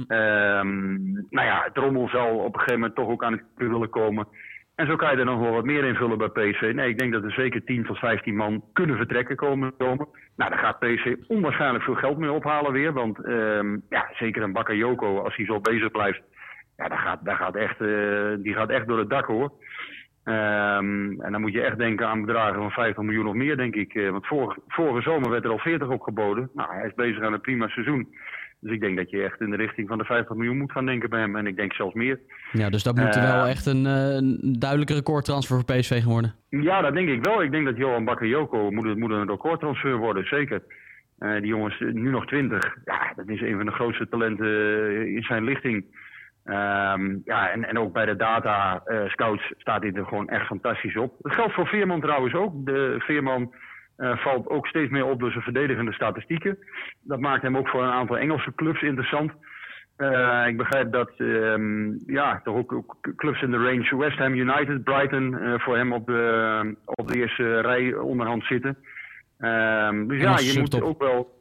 [0.07, 4.27] Ehm, nou ja, Drommel zal op een gegeven moment toch ook aan het willen komen.
[4.75, 6.71] En zo kan je er nog wel wat meer invullen bij PSV.
[6.75, 9.73] Nee, ik denk dat er zeker 10 tot 15 man kunnen vertrekken komen.
[9.77, 10.05] Nou,
[10.35, 12.93] daar gaat PSV onwaarschijnlijk veel geld mee ophalen weer.
[12.93, 16.21] Want ehm, ja, zeker een Bakayoko, als hij zo bezig blijft.
[16.77, 19.51] Ja, daar gaat, gaat echt, eh, die gaat echt door het dak hoor.
[20.23, 23.75] Ehm, en dan moet je echt denken aan bedragen van 50 miljoen of meer, denk
[23.75, 23.93] ik.
[23.93, 26.49] Eh, want vorige, vorige zomer werd er al 40 opgeboden.
[26.53, 28.07] Nou, hij is bezig aan een prima seizoen.
[28.65, 30.85] Dus ik denk dat je echt in de richting van de 50 miljoen moet gaan
[30.85, 31.35] denken bij hem.
[31.35, 32.19] En ik denk zelfs meer.
[32.51, 36.11] Ja, dus dat moet Eh, wel echt een, eh, een duidelijke recordtransfer voor PSV gaan
[36.11, 36.35] worden.
[36.49, 37.41] Ja, dat denk ik wel.
[37.43, 40.61] Ik denk dat Johan Bakayoko moet, moet een recordtransfer worden, zeker.
[41.19, 42.75] Eh, die jongens, eh, nu nog 20.
[42.85, 45.85] Ja, dat is een van de grootste talenten eh, in zijn lichting.
[46.43, 50.45] Ehm, ja, en, en ook bij de data eh, scouts staat hij er gewoon echt
[50.45, 51.13] fantastisch op.
[51.19, 52.65] Dat geldt voor Veerman trouwens ook.
[52.65, 53.53] De Veerman
[53.97, 56.57] eh, valt ook steeds meer op door zijn verdedigende statistieken.
[57.01, 59.31] Dat maakt hem ook voor een aantal Engelse clubs interessant.
[59.95, 64.33] Eh, ik begrijp dat ehm, ja, toch ook, ook clubs in de range West Ham
[64.33, 68.77] United, Brighton eh, voor hem op de, op de eerste rij onderhand zitten.
[69.39, 71.33] Ehm, dus ja, je moet ook wel.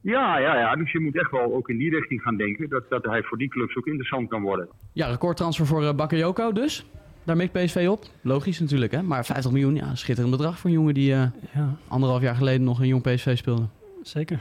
[0.00, 2.68] Ja, ja, ja, dus je moet echt wel ook in die richting gaan denken.
[2.68, 4.68] Dat, dat hij voor die clubs ook interessant kan worden.
[4.92, 6.86] Ja, recordtransfer voor uh, Bakayoko dus.
[7.24, 8.06] Daar mikt PSV op.
[8.20, 9.02] Logisch natuurlijk, hè.
[9.02, 11.22] Maar 50 miljoen, ja, schitterend bedrag voor een jongen die eh,
[11.54, 13.66] Ja, anderhalf jaar geleden nog een jong PSV speelde.
[14.02, 14.40] zeker.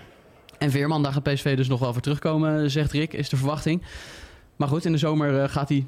[0.58, 3.82] En Veerman, daar gaat PSV dus nog wel voor terugkomen, zegt Rick, is de verwachting.
[4.56, 5.88] Maar goed, in de zomer eh, gaat hij,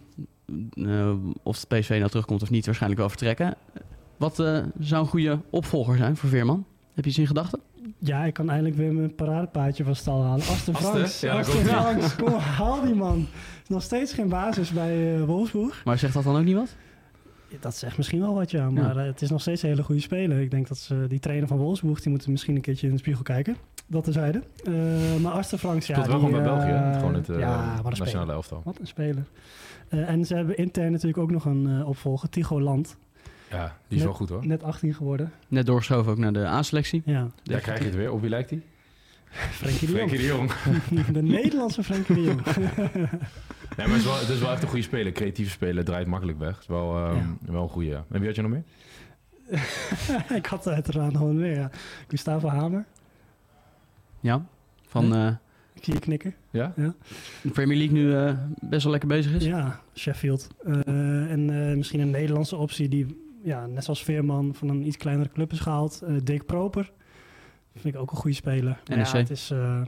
[0.74, 3.56] eh, of het PSV nou terugkomt of niet, waarschijnlijk wel vertrekken.
[4.18, 4.36] Wat
[4.80, 6.66] zou een goede opvolger zijn voor Veerman?
[6.94, 7.60] Heb je iets in gedachten?
[8.06, 10.46] Ja, ik kan eindelijk weer mijn paradepaadje van stal halen.
[10.48, 10.76] Asten?
[10.76, 11.20] Franks.
[11.20, 11.44] Ja.
[11.44, 12.16] Franks.
[12.16, 13.28] Kom, haal die man.
[13.63, 15.82] Is nog steeds geen basis bij eh, Wolfsburg.
[15.86, 16.76] Maar zegt dat dan ook niet wat?
[17.60, 18.70] Dat zegt misschien wel wat, ja.
[18.70, 20.42] Maar eh, het is nog steeds een hele goede speler.
[20.42, 22.02] Ik denk dat ze, die trainer van Wolfsburg...
[22.02, 23.58] die moeten misschien een keertje in de spiegel kijken.
[23.88, 24.42] Dat terzijde.
[24.63, 24.74] Eh
[25.22, 25.94] maar Asten Franks, ja...
[25.94, 26.98] Speelt wel die, gewoon bij België?
[27.00, 28.62] Gewoon het eh, ja, wat een nationale elftal.
[28.63, 29.24] Wat een speler.
[29.89, 32.30] Eh, en ze hebben intern natuurlijk ook nog een eh, opvolger.
[32.30, 32.98] Tigo Land.
[33.54, 34.46] Ja, die is Net- wel goed hoor.
[34.48, 35.32] Net 18 geworden.
[35.48, 37.02] Net doorgeschoven ook naar de A-selectie.
[37.06, 38.12] Ja, Daar krijg je het weer.
[38.12, 38.62] Op wie lijkt hij?
[39.30, 39.94] Frenkie de
[40.26, 40.52] Jong.
[40.52, 41.06] Frenkie de Jong.
[41.18, 42.42] De Nederlandse Frenkie de Jong.
[43.78, 45.12] Nee, maar het is, wel, het is wel echt een goede speler.
[45.12, 46.50] Creatieve speler, draait makkelijk weg.
[46.52, 48.06] Het is wel, ehm, wel een goede, ja.
[48.12, 48.63] En wie had je nog meer?
[50.39, 51.70] ik had uiteraard gewoon weer, ja.
[52.08, 52.86] Gustavo Hamer.
[54.20, 54.46] Ja,
[54.88, 55.28] van eh,
[55.74, 56.36] Ik zie je knikken.
[56.52, 56.74] Ja?
[56.76, 59.44] de Premier League nu eh, best wel lekker bezig is.
[59.46, 60.48] Ja, Sheffield.
[60.66, 60.72] Eh,
[61.32, 65.30] en eh, misschien een Nederlandse optie die, ja, net zoals Veerman, van een iets kleinere
[65.30, 66.02] club is gehaald.
[66.02, 66.92] Eh Dick Proper.
[67.76, 68.82] Vind ik ook een goede speler.
[68.88, 68.98] Maar.
[68.98, 69.52] Ja, het is...
[69.52, 69.82] eh,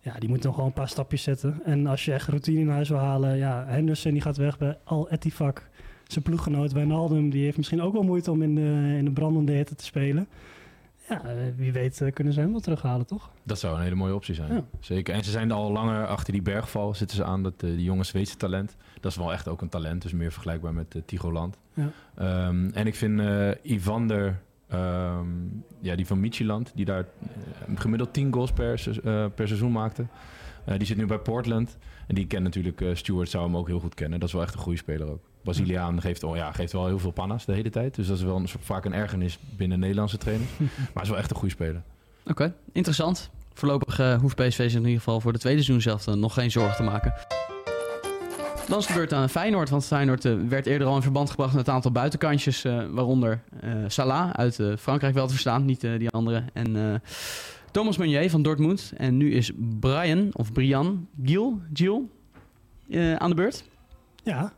[0.00, 1.60] ja, die moet nog wel een paar stapjes zetten.
[1.64, 3.36] En als je echt routine in huis wil halen...
[3.36, 5.68] Ja, Henderson die gaat weg bij Al Ettifak.
[6.06, 9.52] Zijn ploeggenoot Wijnaldum, die heeft misschien ook wel moeite om in de, in de brandende
[9.52, 10.28] hitte te spelen.
[11.08, 13.30] Ja, eh, wie weet eh, kunnen ze hem wel terughalen, toch?
[13.42, 14.52] Dat zou een hele mooie optie zijn.
[14.52, 14.64] Ja.
[14.80, 15.14] Zeker.
[15.14, 16.94] En ze zijn al langer achter die bergval.
[16.94, 18.76] Zitten ze aan dat eh, die jonge Zweedse talent.
[19.00, 20.02] Dat is wel echt ook een talent.
[20.02, 21.58] Dus meer vergelijkbaar met uh, Tigoland.
[21.74, 21.90] Ja.
[22.14, 25.28] Ehm, en ik vind eh Ivander, ehm,
[25.80, 27.06] ja, die van Michieland, die daar
[27.74, 28.80] gemiddeld 10 goals per,
[29.30, 30.06] per seizoen maakte.
[30.64, 31.78] Die zit nu bij Portland.
[32.06, 34.20] En die kent natuurlijk, eh Stewart zou hem ook heel goed kennen.
[34.20, 35.24] Dat is wel echt een goede speler ook.
[35.46, 37.94] Braziliaan geeft, oh ja, geeft wel heel veel panna's de hele tijd.
[37.94, 40.50] Dus dat is wel een, soort- vaak een ergernis binnen Nederlandse trainers.
[40.94, 41.82] maar is wel echt een goede speler.
[42.26, 43.30] Oké, interessant.
[43.54, 46.34] Voorlopig eh, hoeft PSV zich in ieder geval voor de tweede seizoen zelf eh, nog
[46.34, 47.14] geen zorgen te maken.
[48.68, 51.54] Dan is de beurt aan Feyenoord, want Feyenoord eh, werd eerder al in verband gebracht
[51.54, 55.84] met een aantal buitenkantjes, eh, waaronder eh, Salah uit eh, Frankrijk wel te verstaan, niet
[55.84, 56.44] eh, die andere.
[56.52, 56.94] En eh,
[57.70, 58.92] Thomas Meunier van Dortmund.
[58.96, 62.10] En nu is Brian, of Brian, Giel, Giel
[62.90, 63.64] eh, aan de beurt.
[64.22, 64.52] Ja,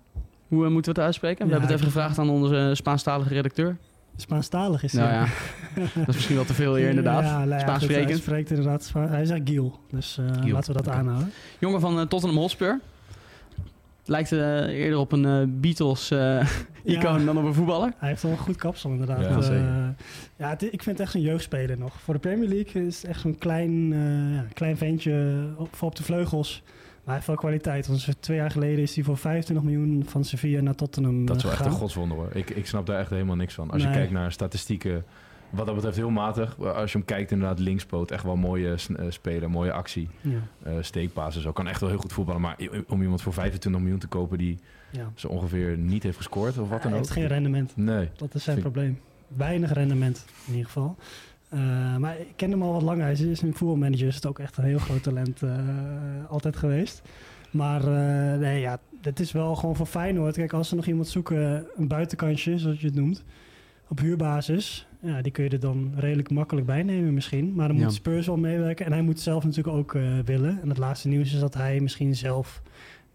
[0.48, 1.38] Hoe eh, moeten we het uitspreken?
[1.46, 3.76] We Ja, hebben het even gevraagd aan onze Spaanstalige redacteur.
[4.16, 5.26] Spaanstalig is Nou ja,
[5.94, 7.24] dat is misschien wel te veel hier inderdaad.
[7.24, 10.72] Ja, nou ja, Spaans goed, Hij spreekt inderdaad Hij zegt Giel, dus eh, Giel, laten
[10.72, 10.96] we dat oké.
[10.96, 11.32] aanhouden.
[11.58, 12.80] Jongen van eh, Tottenham Hotspur.
[14.04, 17.24] Lijkt eh, eerder op een eh, Beatles-icoon Ja.
[17.24, 17.92] dan op een voetballer.
[17.98, 19.20] Hij heeft wel een goed kapsel inderdaad.
[19.24, 19.94] Ja, Eh, zeker.
[20.36, 22.00] ja, het- ik vind het echt een jeugdspeler nog.
[22.00, 25.88] Voor de Premier League is het echt zo'n klein, eh, ja, klein ventje op, voor
[25.88, 26.62] op de vleugels.
[27.08, 27.86] Maar hij heeft wel kwaliteit.
[27.86, 31.42] Want twee jaar geleden is hij voor 25 miljoen van Sevilla naar Tottenham Dat is
[31.42, 32.30] eh, wel echt een godswonder hoor.
[32.32, 33.70] Ik, ik snap daar echt helemaal niks van.
[33.70, 35.04] Als je kijkt naar statistieken,
[35.50, 36.58] wat dat betreft heel matig.
[36.58, 40.08] Als je hem kijkt inderdaad linkspoot, echt wel mooie eh, speler, mooie actie.
[40.20, 41.52] Ja, eh zo.
[41.52, 42.40] Kan echt wel heel goed voetballen.
[42.40, 42.56] Maar
[42.88, 44.58] om iemand voor 25 miljoen te kopen die
[44.90, 45.12] ja.
[45.14, 46.98] zo ongeveer niet heeft gescoord of wat hij dan ook.
[46.98, 47.76] heeft geen rendement.
[47.76, 48.10] Nee.
[48.16, 49.00] Dat is zijn Vind- probleem.
[49.36, 50.96] Weinig rendement in ieder geval.
[51.48, 53.02] Eh, maar ik ken hem al wat langer.
[53.02, 54.06] Hij is een voetbalmanager.
[54.06, 55.50] Is het ook echt een heel groot talent eh,
[56.28, 57.02] altijd geweest.
[57.50, 60.34] Maar eh, nee, ja, het is wel gewoon voor Feyenoord.
[60.34, 63.24] Kijk, als ze nog iemand zoeken, een buitenkantje, zoals je het noemt,
[63.88, 64.86] op huurbasis.
[65.00, 67.54] Ja, die kun je er dan redelijk makkelijk bij nemen misschien.
[67.54, 67.84] Maar dan Ja.
[67.84, 68.86] moet Spurs wel meewerken.
[68.86, 69.92] En hij moet zelf natuurlijk ook
[70.24, 70.58] willen.
[70.62, 72.62] En het laatste nieuws is dat hij misschien zelf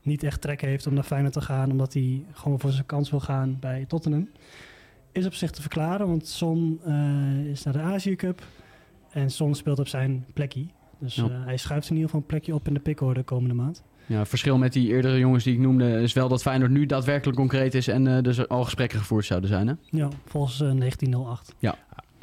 [0.01, 1.71] niet echt trek heeft om naar Feyenoord te gaan.
[1.71, 4.29] Omdat hij gewoon voor zijn kans wil gaan bij Tottenham.
[5.13, 8.41] Is op zich te verklaren, want Son eh, is naar de Azië Cup.
[9.11, 10.65] En Son speelt op zijn plekje.
[10.99, 11.23] Dus Ja.
[11.23, 13.83] eh, hij schuift in ieder geval een plekje op in de pickorde komende maand.
[14.05, 16.85] Ja, het verschil met die eerdere jongens die ik noemde is wel dat Feyenoord nu
[16.85, 19.67] daadwerkelijk concreet is en eh, dus al gesprekken gevoerd zouden zijn.
[19.67, 19.73] Hè?
[19.89, 21.55] Ja, volgens eh, 1908.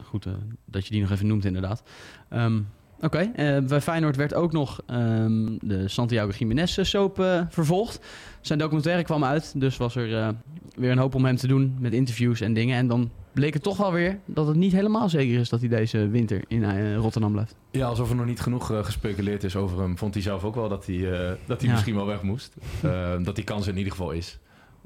[0.02, 0.32] Goed eh,
[0.64, 1.82] dat je die nog even noemt inderdaad.
[2.28, 2.60] Ehm,
[3.02, 3.30] Oké,
[3.68, 7.16] bij Feyenoord werd ook nog ehm, de Santiago Jiménez soap
[7.48, 8.06] vervolgd.
[8.40, 10.34] Zijn documentaire kwam uit, dus was er
[10.76, 12.76] weer een hoop om hem te doen met interviews en dingen.
[12.76, 15.68] En dan bleek het toch wel weer dat het niet helemaal zeker is dat hij
[15.68, 17.56] deze winter in eh, Rotterdam blijft.
[17.70, 20.54] Ja, alsof er nog niet genoeg eh, gespeculeerd is over hem, vond hij zelf ook
[20.54, 21.72] wel dat hij, eh, dat hij Ja.
[21.74, 22.54] misschien wel weg moest.
[22.82, 24.38] Eh, dat die kans in ieder geval is.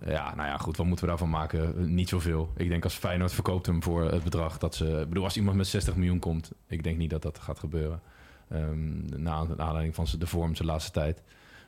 [0.07, 1.94] Ja, nou ja, goed, wat moeten we daarvan maken?
[1.94, 2.53] Niet zoveel.
[2.57, 4.85] Ik denk als Feyenoord verkoopt hem voor het bedrag dat ze...
[5.01, 8.01] Ik bedoel, als iemand met 60 miljoen komt, ik denk niet dat dat gaat gebeuren.
[8.49, 11.23] Ehm na naar aanleiding van de vorm zijn laatste tijd.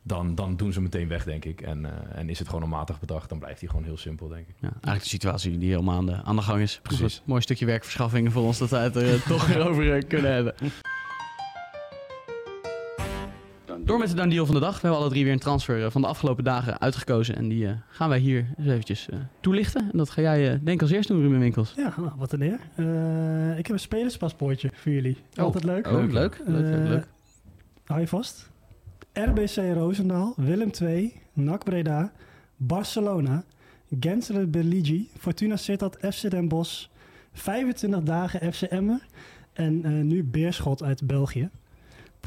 [0.07, 1.61] Dan, dan doen ze meteen weg, denk ik.
[1.61, 4.29] En, eh, en is het gewoon een matig bedrag, dan blijft hij gewoon heel simpel,
[4.29, 4.55] denk ik.
[4.61, 6.81] Ja, eigenlijk de situatie die helemaal aan de, aan de gang is.
[6.83, 7.17] Precies.
[7.17, 10.03] Goed, Mooi stukje werkverschaffing voor ons dat we het er eh, toch weer over eh,
[10.09, 10.55] kunnen hebben.
[13.87, 14.75] Door met de dan deal van de dag.
[14.75, 17.37] We hebben alle drie weer een transfer van de afgelopen dagen uitgekozen.
[17.37, 19.89] En die eh, gaan wij hier eens eventjes eh, toelichten.
[19.93, 21.73] En dat ga jij denk ik als eerst doen, Ruben Winkels.
[21.77, 22.61] Ja, nou, wat een eer.
[22.75, 25.17] Eh, ik heb een spelerspaspoortje voor jullie.
[25.37, 25.45] Oh.
[25.45, 25.87] Altijd leuk.
[25.87, 27.07] Oh, leuk, leuk, leuk, leuk.
[27.85, 28.51] Hou je vast.
[29.17, 32.13] RBC Roosendaal, Willem II, NAC Breda,
[32.57, 33.45] Barcelona,
[34.01, 36.87] Gensler Beligi, Fortuna Sittard, FC Den Bosch,
[37.33, 39.01] 25 dagen FC Emmen
[39.53, 41.51] en eh, nu Beerschot uit België.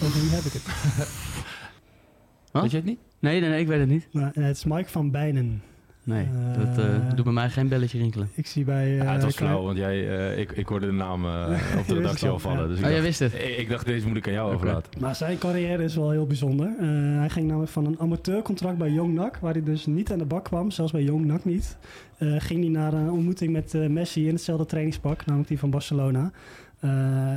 [0.04, 0.64] Over wie heb ik het?
[2.52, 2.62] Wat?
[2.62, 3.00] Weet je het niet?
[3.20, 4.08] Nee, nee, nee, ik weet het niet.
[4.12, 5.62] Nou, eh, het is Mike van Bijnen.
[6.10, 8.30] Nee, Eh, dat eh, doet bij mij geen belletje rinkelen.
[8.34, 8.90] Ik zie bij...
[8.96, 11.88] Ja, eh, het was flauw, want jij, eh, ik, ik hoorde de naam eh, op
[11.88, 12.62] de redactie al, al vallen.
[12.62, 12.68] ja.
[12.68, 13.34] Dus ik, Oh, jij dacht, wist het?
[13.44, 15.02] ik, ik dacht, deze moet ik aan jou overlaten.
[15.02, 16.68] Maar zijn carrière is wel heel bijzonder.
[16.80, 16.86] Eh,
[17.18, 20.26] hij ging namelijk van een amateurcontract bij Jong NAC, waar hij dus niet aan de
[20.26, 21.78] bak kwam, zelfs bij Jong NAC niet.
[22.18, 25.70] Eh, ging hij naar een ontmoeting met eh, Messi in hetzelfde trainingspak, namelijk die van
[25.70, 26.32] Barcelona.
[26.80, 26.90] Eh,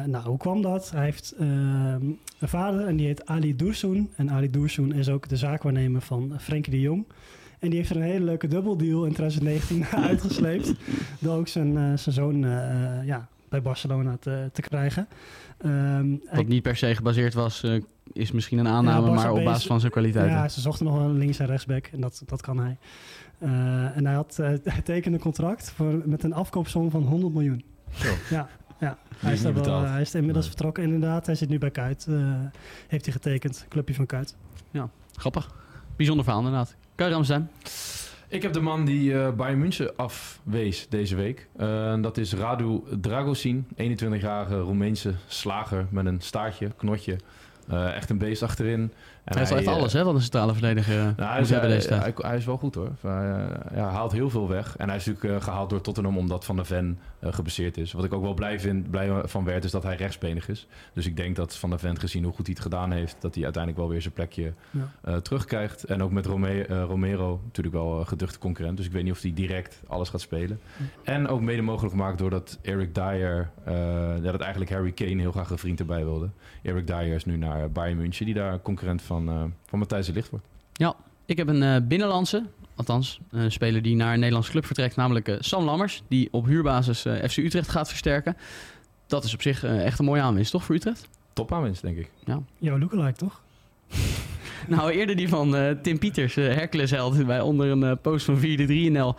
[0.07, 0.91] nou, hoe kwam dat?
[0.91, 1.47] Hij heeft eh,
[2.39, 4.11] een vader en die heet Ali Dursun.
[4.17, 7.05] En Ali Dursun is ook de zaakwaarnemer van Frenkie de Jong.
[7.62, 10.72] En die heeft er een hele leuke dubbeldeal in 2019 uitgesleept.
[11.18, 15.09] Door ook zijn, eh, zijn zoon eh, eh, ja, bij Barcelona te, te krijgen.
[15.59, 15.70] Ehm,
[16.25, 19.44] hij- Wat niet per se gebaseerd was, eh, is misschien een aanname, Ja, maar op
[19.44, 20.37] basis van zijn kwaliteiten.
[20.37, 22.77] Ja, ze zochten nog wel een links- en rechtsback en dat, dat kan hij.
[23.38, 27.64] Eh, en hij, had, hij tekende een contract voor, met een afkoopsom van 100 miljoen.
[27.94, 28.09] Zo.
[28.31, 28.48] Ja,
[28.81, 28.98] ja.
[29.16, 30.55] Hij, is wel, hij is inmiddels Nee.
[30.55, 31.27] vertrokken inderdaad.
[31.27, 32.07] Hij zit nu bij Kuit.
[32.09, 32.14] eh,
[32.88, 34.37] heeft hij getekend, clubje van Kuit.
[35.14, 35.55] Grappig.
[35.96, 36.77] Bijzonder verhaal inderdaad.
[37.03, 37.51] Kan je Ramstein?
[38.29, 41.49] Ik heb de man die eh Bayern München afwees deze week.
[41.57, 47.17] Eh, dat is Radu Dragosin, 21-jarige Roemeense slager met een staartje, knotje.
[47.69, 48.93] Eh, echt een beest achterin.
[49.25, 51.41] En Hij heeft echt eh, alles, hè, wat een centrale verdediger eh, nou, hij, moet
[51.45, 52.03] is, hebben hij, deze tijd.
[52.03, 52.91] hij, hij is wel goed hoor.
[53.01, 54.77] Hij, eh, ja, haalt heel veel weg.
[54.77, 57.93] En hij is natuurlijk eh, gehaald door Tottenham omdat Van der Ven eh gebaseerd is.
[57.93, 60.67] Wat ik ook wel blij, vind, blij van werd, is dat hij rechtsbenig is.
[60.93, 63.35] Dus ik denk dat Van der Ven, gezien hoe goed hij het gedaan heeft, dat
[63.35, 64.81] hij uiteindelijk wel weer zijn plekje Ja.
[65.03, 65.85] eh, terugkrijgt.
[65.85, 68.77] En ook met Rome- eh, Romero, natuurlijk wel een geduchte concurrent.
[68.77, 70.61] Dus ik weet niet of hij direct alles gaat spelen.
[71.05, 73.75] En ook mede mogelijk gemaakt doordat Eric Dyer, eh,
[74.23, 76.29] ja, dat eigenlijk Harry Kane heel graag een vriend erbij wilde.
[76.63, 80.25] Eric Dyer is nu naar Bayern München, die daar concurrent van, eh van Matthijs de
[80.31, 80.44] wordt.
[81.27, 82.44] Ik heb een eh, binnenlandse,
[82.75, 86.46] althans een speler die naar een Nederlands club vertrekt, namelijk eh, Sam Lammers, die op
[86.46, 88.37] huurbasis eh, FC Utrecht gaat versterken.
[89.07, 91.09] Dat is op zich eh, echt een mooie aanwinst, toch, voor Utrecht?
[91.33, 92.11] Top aanwinst, denk ik.
[92.59, 93.42] Jouw lookalike, toch?
[94.68, 98.25] Nou, eerder die van eh, Tim Pieters, eh, Hercules held, bij onder een eh, post
[98.25, 99.14] van 4-3-NL,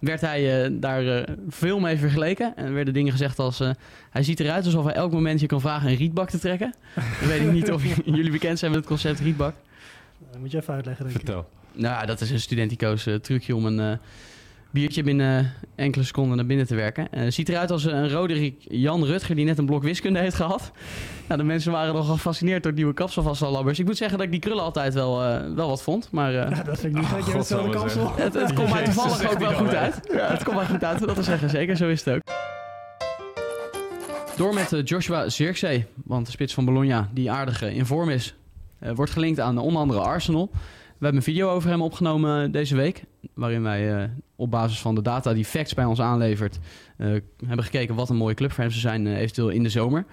[0.00, 2.56] werd hij eh, daar eh, veel mee vergeleken.
[2.56, 3.70] En er werden dingen gezegd als, eh,
[4.10, 6.74] hij ziet eruit alsof hij elk moment je kan vragen een rietbak te trekken.
[7.20, 9.54] Dan weet ik niet of jullie bekend zijn met het concept rietbak.
[10.30, 11.24] Dat moet je even uitleggen, denk ik.
[11.24, 11.48] Vertel.
[11.72, 13.98] Nou, ja, dat is een studentico's trucje om een eh,
[14.70, 17.12] biertje binnen enkele seconden naar binnen te werken.
[17.12, 20.70] Eh ziet eruit als een Roderick Jan Rutger die net een blok wiskunde heeft gehad.
[21.28, 23.68] Nou, de mensen waren nogal gefascineerd door het nieuwe kapsel van.
[23.70, 26.34] Ik moet zeggen dat ik die krullen altijd wel, eh, wel wat vond, maar...
[26.34, 27.26] eh, Ja, dat vind ik niet Oh.
[27.26, 28.12] Je godsamme kapsel.
[28.16, 30.00] het, het komt mij toevallig ook wel goed uit.
[30.12, 31.50] Ja, het komt mij goed uit, dat te zeggen.
[31.50, 32.20] Zeker, zo is het ook.
[34.36, 38.34] Door met Joshua Zirkzee, want de spits van Bologna, die aardig eh, in vorm is,
[38.78, 40.50] eh, wordt gelinkt aan onder andere Arsenal.
[41.00, 44.94] We hebben een video over hem opgenomen deze week, waarin wij eh, op basis van
[44.94, 46.58] de data die Facts bij ons aanlevert,
[46.96, 47.08] eh,
[47.46, 50.04] hebben gekeken wat een mooie club voor hem zou zijn, eh, eventueel in de zomer.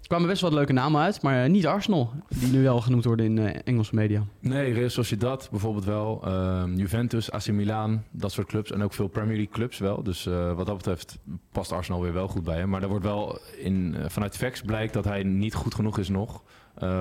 [0.00, 3.26] Er kwamen best wel leuke namen uit, maar niet Arsenal, die nu wel genoemd worden
[3.26, 4.24] in Engelse media.
[4.40, 6.22] Nee, Real Sociedad bijvoorbeeld wel.
[6.24, 8.70] Ehm, Juventus, AC Milan, dat soort clubs.
[8.70, 10.02] En ook veel Premier League clubs wel.
[10.02, 11.18] Dus wat dat betreft
[11.52, 12.68] past Arsenal weer wel goed bij hem.
[12.68, 16.42] Maar er wordt wel in, vanuit facts blijkt dat hij niet goed genoeg is nog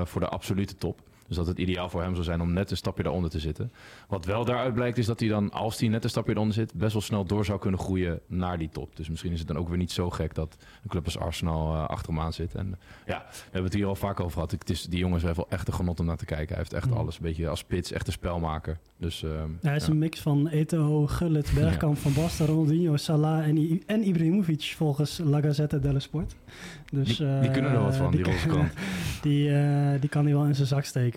[0.04, 1.02] voor de absolute top.
[1.28, 3.72] Dus dat het ideaal voor hem zou zijn om net een stapje daaronder te zitten.
[4.08, 6.74] Wat wel daaruit blijkt is dat hij dan, als hij net een stapje eronder zit,
[6.74, 8.96] best wel snel door zou kunnen groeien naar die top.
[8.96, 11.74] Dus misschien is het dan ook weer niet zo gek dat een club als Arsenal
[11.76, 12.56] eh, achter hem aan zit.
[12.56, 14.52] En ja, we hebben het hier al vaak over gehad.
[14.52, 16.48] Het is, die jongens heeft wel echt een genot om naar te kijken.
[16.48, 16.94] Hij heeft echt Mm.
[16.98, 17.16] alles.
[17.16, 18.78] Een beetje als spits, echt een spelmaker.
[18.98, 19.28] Dus, Ja,
[19.62, 19.92] hij is ja.
[19.92, 25.18] een mix van Eto'o, Gullit, Bergkamp, Van Basten, Ronaldinho, Salah en, I- en Ibrahimovic volgens
[25.24, 26.36] La Gazzetta dello Sport.
[26.92, 28.26] Dus, die, die eh, kunnen er wat van, die.
[29.22, 31.13] Die, eh, die kan hij wel in zijn zak steken.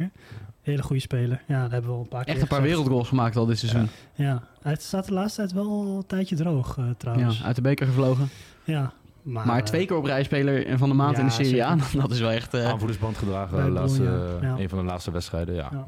[0.62, 1.42] Hele goede speler.
[1.46, 2.76] Ja, dat hebben we al een paar keer Echt een paar gezegd.
[2.76, 3.88] wereldgoals gemaakt al dit seizoen.
[4.14, 7.38] Ja, hij staat de laatste tijd wel een tijdje droog eh, trouwens.
[7.38, 8.28] Ja, uit de beker gevlogen.
[8.64, 11.32] Ja, maar, Maar eh, twee keer op rij speler van de maand ja, in de
[11.32, 11.76] Serie A.
[11.94, 12.54] Dat is wel echt...
[12.54, 14.58] eh, Aanvoerdersband gedragen, de laatste, ja.
[14.58, 15.54] een van de laatste wedstrijden.
[15.54, 15.68] Ja.
[15.72, 15.86] Ja.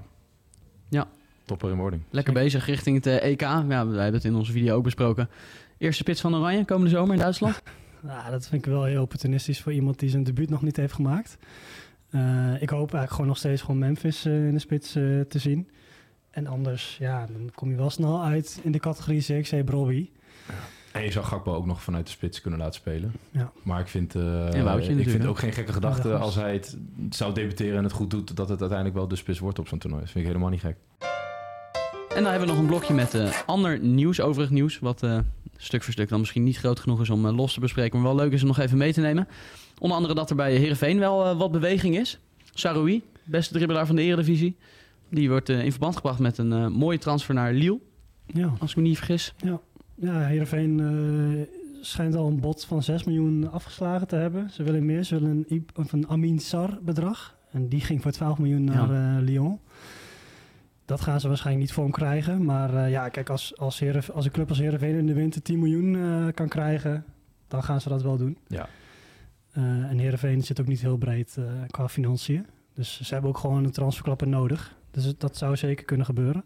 [0.89, 1.07] Ja.
[1.45, 2.03] Topper in wording.
[2.11, 3.41] lekker bezig richting het eh, EK.
[3.41, 5.29] Ja, wij hebben het in onze video ook besproken.
[5.79, 7.63] Eerste spits van Oranje komende zomer in Duitsland.
[8.07, 10.93] Ja, dat vind ik wel heel opportunistisch voor iemand die zijn debuut nog niet heeft
[10.93, 11.39] gemaakt.
[12.11, 15.39] Eh, ik hoop eigenlijk gewoon nog steeds gewoon Memphis eh, in de spits eh, te
[15.39, 15.69] zien.
[16.31, 20.11] En anders, ja, dan kom je wel snel uit in de categorie CXC Brobby.
[20.93, 23.13] En je zou Gakpo ook nog vanuit de spits kunnen laten spelen.
[23.31, 23.53] Ja.
[23.63, 24.23] Maar ik vind, eh,
[24.63, 26.77] Woutje ik vind ook geen gekke gedachte Ja, als hij het
[27.11, 29.79] zou debuteren en het goed doet, dat het uiteindelijk wel de spits wordt op zo'n
[29.79, 30.03] toernooi.
[30.03, 30.77] Dat vind ik helemaal niet gek.
[32.15, 34.79] En dan hebben we nog een blokje met eh, ander nieuws, overig nieuws.
[34.79, 35.19] Wat eh,
[35.57, 38.01] stuk voor stuk dan misschien niet groot genoeg is om los te bespreken.
[38.01, 39.29] Maar wel leuk is om nog even mee te nemen.
[39.79, 42.19] Onder andere dat er bij Heerenveen wel eh, wat beweging is.
[42.55, 44.57] Saroui, beste dribbelaar van de Eredivisie.
[45.09, 47.79] Die wordt eh, in verband gebracht met een eh, mooie transfer naar Lille.
[48.27, 49.35] Ja, Als ik me niet vergis.
[49.95, 54.51] ja Heerenveen eh schijnt al een bod van 6 miljoen afgeslagen te hebben.
[54.51, 57.37] Ze willen meer, ze willen een, of een Amin Sar bedrag.
[57.51, 59.61] En die ging voor 12 miljoen naar Lyon.
[60.89, 62.45] Dat gaan ze waarschijnlijk niet voor hem krijgen.
[62.45, 65.59] Maar eh, ja, kijk, als, als, als een club als Heerenveen in de winter 10
[65.59, 67.05] miljoen eh, kan krijgen,
[67.49, 68.39] dan gaan ze dat wel doen.
[68.47, 68.69] Ja.
[69.59, 72.47] Eh, en Heerenveen zit ook niet heel breed eh, qua financiën.
[72.75, 74.75] Dus ze hebben ook gewoon een transferklapper nodig.
[74.91, 76.45] Dus dat zou zeker kunnen gebeuren.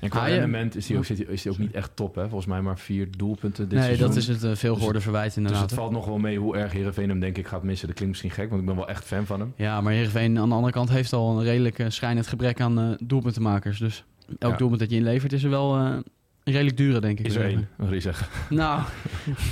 [0.00, 0.34] En qua Ah, ja.
[0.34, 2.14] rendement is hij ook, is hij ook niet echt top.
[2.14, 2.22] Hè?
[2.22, 4.06] Volgens mij maar vier doelpunten dit nee, seizoen.
[4.06, 5.62] dat is het eh, veel geworden verwijt Dus inderdaad.
[5.62, 7.86] het valt nog wel mee hoe erg Heerenveen hem denk ik gaat missen.
[7.86, 9.52] Dat klinkt misschien gek, want ik ben wel echt fan van hem.
[9.56, 12.90] Ja, maar Heerenveen aan de andere kant heeft al een redelijk schrijnend gebrek aan eh,
[13.02, 13.78] doelpuntenmakers.
[13.78, 14.04] Dus
[14.38, 14.58] elk Ja.
[14.58, 15.96] doelpunt dat je inlevert is er wel eh,
[16.44, 17.26] een redelijk dure, denk ik.
[17.26, 18.26] Is er één, wat wil je zeggen.
[18.56, 18.82] Nou,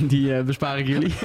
[0.08, 1.12] die eh, bespaar ik jullie.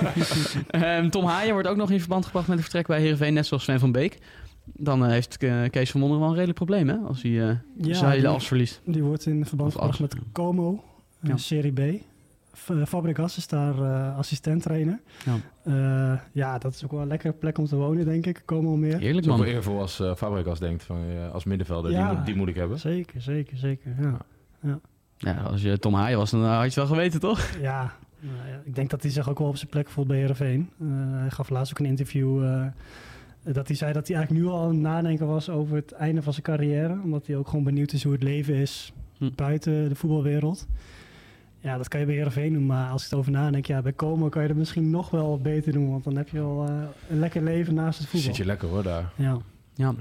[0.69, 3.45] Ehm, Tom Haaien wordt ook nog in verband gebracht met het vertrek bij Heerenveen, net
[3.45, 4.17] zoals Sven van Beek.
[4.65, 6.95] Dan eh, heeft eh, Kees van Wonderen wel een redelijk probleem, hè?
[6.97, 8.81] Als hij eh Ja, zijn hele die- as verliest.
[8.85, 10.83] Die wordt in verband gebracht met Como,
[11.21, 11.37] Ja.
[11.37, 12.01] Serie B.
[12.85, 14.99] Fabregas is daar eh assistent trainer.
[15.25, 15.35] Ja.
[15.73, 16.23] Ja.
[16.31, 18.41] ja, dat is ook wel een lekkere plek om te wonen, denk ik.
[18.45, 18.97] Como meer.
[18.99, 19.43] Heerlijk, man.
[19.43, 20.97] eervol als Fabregas denkt van
[21.33, 22.07] als middenvelder, Ja.
[22.07, 22.79] die, moet, die moet ik hebben.
[22.79, 23.95] Zeker, zeker, zeker.
[24.01, 24.17] Ja.
[24.61, 24.79] Ja,
[25.45, 27.49] als je Tom Haaien was, dan had je het wel geweten, toch?
[27.61, 30.17] Ja, nou ja, ik denk dat hij zich ook wel op zijn plek voelt bij
[30.17, 30.69] Heerenveen.
[30.79, 32.65] Eh hij gaf laatst ook een interview eh,
[33.43, 36.21] dat hij zei dat hij eigenlijk nu al aan het nadenken was over het einde
[36.21, 36.99] van zijn carrière.
[37.03, 39.29] Omdat hij ook gewoon benieuwd is hoe het leven is Hm.
[39.35, 40.67] buiten de voetbalwereld.
[41.59, 43.91] Ja, dat kan je bij Heerenveen doen, maar als ik het over nadenk, ja, bij
[43.93, 45.91] Komen kan je dat misschien nog wel beter doen.
[45.91, 46.73] Want dan heb je wel eh,
[47.09, 48.27] een lekker leven naast het voetbal.
[48.29, 49.11] Zit je lekker hoor daar.
[49.15, 49.37] Ja.
[49.73, 49.95] Ja.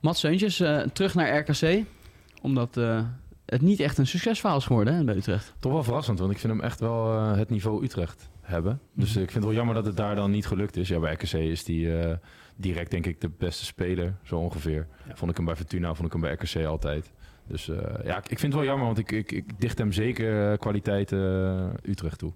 [0.00, 1.84] Mats Seuntjes, eh, terug naar RKC.
[2.42, 3.04] Omdat eh,
[3.54, 5.54] het niet echt een succesverhaal is geworden hè, bij Utrecht.
[5.58, 8.80] Toch wel verrassend, want ik vind hem echt wel eh, het niveau Utrecht hebben.
[8.94, 9.16] Dus Mhm.
[9.18, 10.88] eh, ik vind het wel jammer dat het daar dan niet gelukt is.
[10.88, 12.16] Ja, bij RKC is die eh,
[12.56, 14.86] direct denk ik de beste speler, zo ongeveer.
[15.08, 15.16] Ja.
[15.16, 17.12] Vond ik hem bij Fortuna, vond ik hem bij RKC altijd.
[17.46, 19.92] Dus eh, ja, ik, ik vind het wel jammer, want ik, ik, ik dicht hem
[19.92, 22.32] zeker kwaliteit eh, Utrecht toe.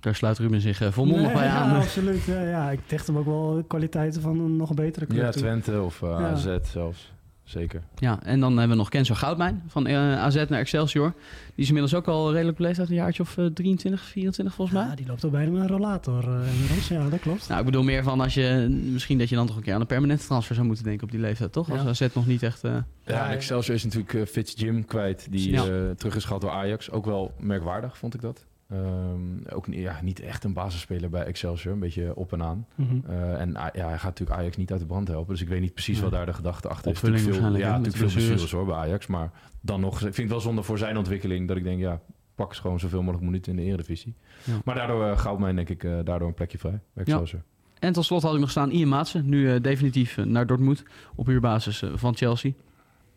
[0.00, 1.76] Daar sluit Ruben zich volmondig Nee, bij ja, aan.
[1.80, 2.22] absoluut.
[2.24, 5.42] Ja, ja, ik dicht hem ook wel kwaliteiten van een nog betere club Ja, toe.
[5.42, 6.30] Twente of Ja.
[6.30, 7.11] AZ zelfs.
[7.44, 7.82] Zeker.
[7.96, 11.12] Ja, en dan hebben we nog Kenzo Goudmijn van eh, AZ naar Excelsior.
[11.54, 14.76] Die is inmiddels ook al redelijk beleefd uit een jaartje of eh, 23, 24 volgens
[14.78, 14.86] mij.
[14.86, 16.88] Ja, die loopt al bijna met een rollator eh, inmiddels.
[16.88, 17.48] Ja, dat klopt.
[17.48, 18.66] Nou, ik bedoel meer van als je...
[18.92, 21.10] Misschien dat je dan toch een keer aan een permanente transfer zou moeten denken op
[21.10, 21.70] die leeftijd, toch?
[21.70, 22.06] Als Ja.
[22.06, 22.64] AZ nog niet echt...
[22.64, 22.76] eh,
[23.06, 25.64] Ja, Excelsior is natuurlijk eh, Fitz Jim kwijt, die Ja.
[25.64, 26.90] eh, terug is gehaald door Ajax.
[26.90, 28.44] Ook wel merkwaardig, vond ik dat.
[28.72, 32.66] Ehm, ook ja, niet echt een basisspeler bij Excelsior, een beetje op en aan.
[32.74, 32.96] Mhm.
[33.10, 35.32] Eh, en ja, hij gaat natuurlijk Ajax niet uit de brand helpen.
[35.32, 36.02] Dus ik weet niet precies Nee.
[36.04, 36.96] wat daar de gedachte achter is.
[36.96, 38.52] Opvulling Natuurlijk veel, waarschijnlijk, ja, met natuurlijk veel blessures.
[38.52, 39.06] hoor bij Ajax.
[39.06, 39.30] Maar
[39.60, 42.00] dan nog, ik vind het wel zonde voor zijn ontwikkeling dat ik denk, ja,
[42.34, 44.14] pak eens gewoon zoveel mogelijk minuten in de Eredivisie.
[44.44, 44.52] Ja.
[44.64, 47.42] Maar daardoor uh, gauwt mij denk ik eh, daardoor een plekje vrij bij Excelsior.
[47.78, 49.28] En tot slot had ik nog staan Ian Maatsen.
[49.28, 52.52] Nu eh, definitief eh, naar Dortmund op huurbasis eh, van Chelsea.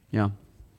[0.10, 0.32] Ja,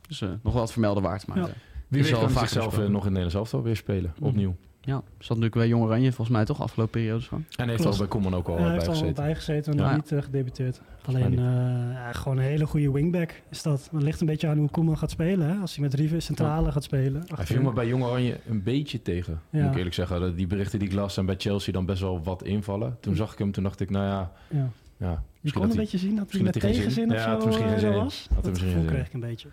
[0.08, 1.26] dus eh, nog wel wat vermelden waard.
[1.26, 1.44] Maar Ja.
[1.46, 1.50] eh,
[1.88, 2.86] Wie Is weet al kan hij vaker zichzelf besproken.
[2.88, 4.24] eh, nog in het Nederlands elftal weer spelen, Mhm.
[4.24, 4.54] opnieuw.
[4.80, 7.44] ja, zat natuurlijk bij Jong Oranje volgens mij toch, afgelopen periodes van.
[7.56, 9.14] En heeft al bij Koeman ook al hij bij heeft al gezeten.
[9.24, 9.90] bij gezeten, maar Ja.
[9.90, 10.80] nog niet eh, gedebuteerd.
[11.06, 11.44] Alleen eh,
[11.92, 13.88] ja, gewoon een hele goede wingback is dat.
[13.92, 15.48] Het ligt een beetje aan hoe Koeman gaat spelen.
[15.48, 15.56] Hè?
[15.56, 17.24] Als hij met Rieve centrale gaat spelen.
[17.34, 20.20] Hij viel me bij Jong Oranje een beetje tegen, moet ik eerlijk zeggen.
[20.20, 22.96] Dat Die berichten die ik las zijn bij Chelsea dan best wel wat invallen.
[23.00, 24.68] Toen zag ik hem, toen dacht ik, nou ja, Ja.
[24.96, 27.12] ja Je kon een hij- beetje zien dat hij misschien met hij tegenzin zin.
[27.12, 28.28] of zo misschien was.
[28.34, 29.48] Dat misschien gevoel kreeg ik een beetje.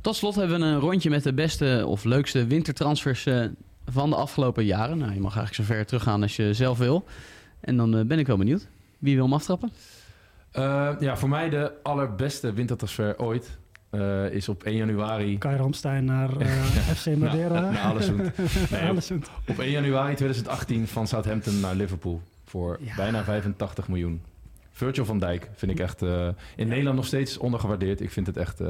[0.00, 3.44] Tot slot hebben we een rondje met de beste of leukste wintertransfers eh,
[3.86, 4.98] van de afgelopen jaren.
[4.98, 7.04] Nou, je mag eigenlijk zo ver teruggaan als je zelf wil.
[7.60, 8.66] En dan eh, ben ik wel benieuwd.
[8.98, 9.72] Wie wil hem aftrappen?
[10.50, 13.58] Eh, ja, voor mij de allerbeste wintertransfer ooit
[13.90, 15.38] eh, is op 1 januari...
[15.38, 16.30] Kai Ramstein naar
[16.96, 17.60] FC Madeira.
[17.60, 18.18] naar Allesund.
[18.70, 19.30] Nee, op- Allesund.
[19.46, 22.94] Op 1 januari 2018 van Southampton naar Liverpool voor Ja.
[22.96, 24.20] bijna 85 miljoen.
[24.78, 28.00] Virgil van Dijk vind ik echt eh, in Nederland nog steeds ondergewaardeerd.
[28.00, 28.66] Ik vind het echt eh,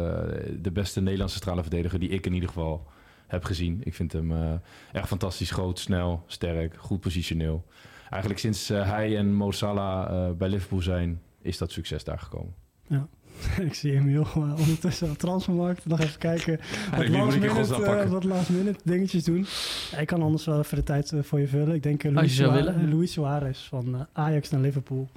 [0.61, 2.87] de beste Nederlandse centrale verdediger die ik in ieder geval
[3.27, 3.81] heb gezien.
[3.85, 4.53] Ik vind hem eh,
[4.93, 7.65] echt fantastisch groot, snel, sterk, goed positioneel.
[8.11, 12.19] Eigenlijk sinds eh, hij en Mo Salah eh, bij Liverpool zijn, is dat succes daar
[12.19, 12.55] gekomen.
[13.69, 15.87] ik zie hem heel ondertussen op transfermarkt.
[15.87, 18.11] Nog even kijken wat moet last, minute, pakken?
[18.11, 19.47] wat last minute dingetjes doen.
[19.91, 21.75] Ja, ik kan anders wel even de tijd voor je vullen.
[21.75, 22.95] Ik denk uh, Als Luis, je zou Sua- willen.
[22.95, 25.09] Luis Suarez van Ajax naar Liverpool.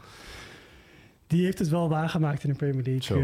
[1.32, 3.18] Die heeft het wel waargemaakt in de Premier League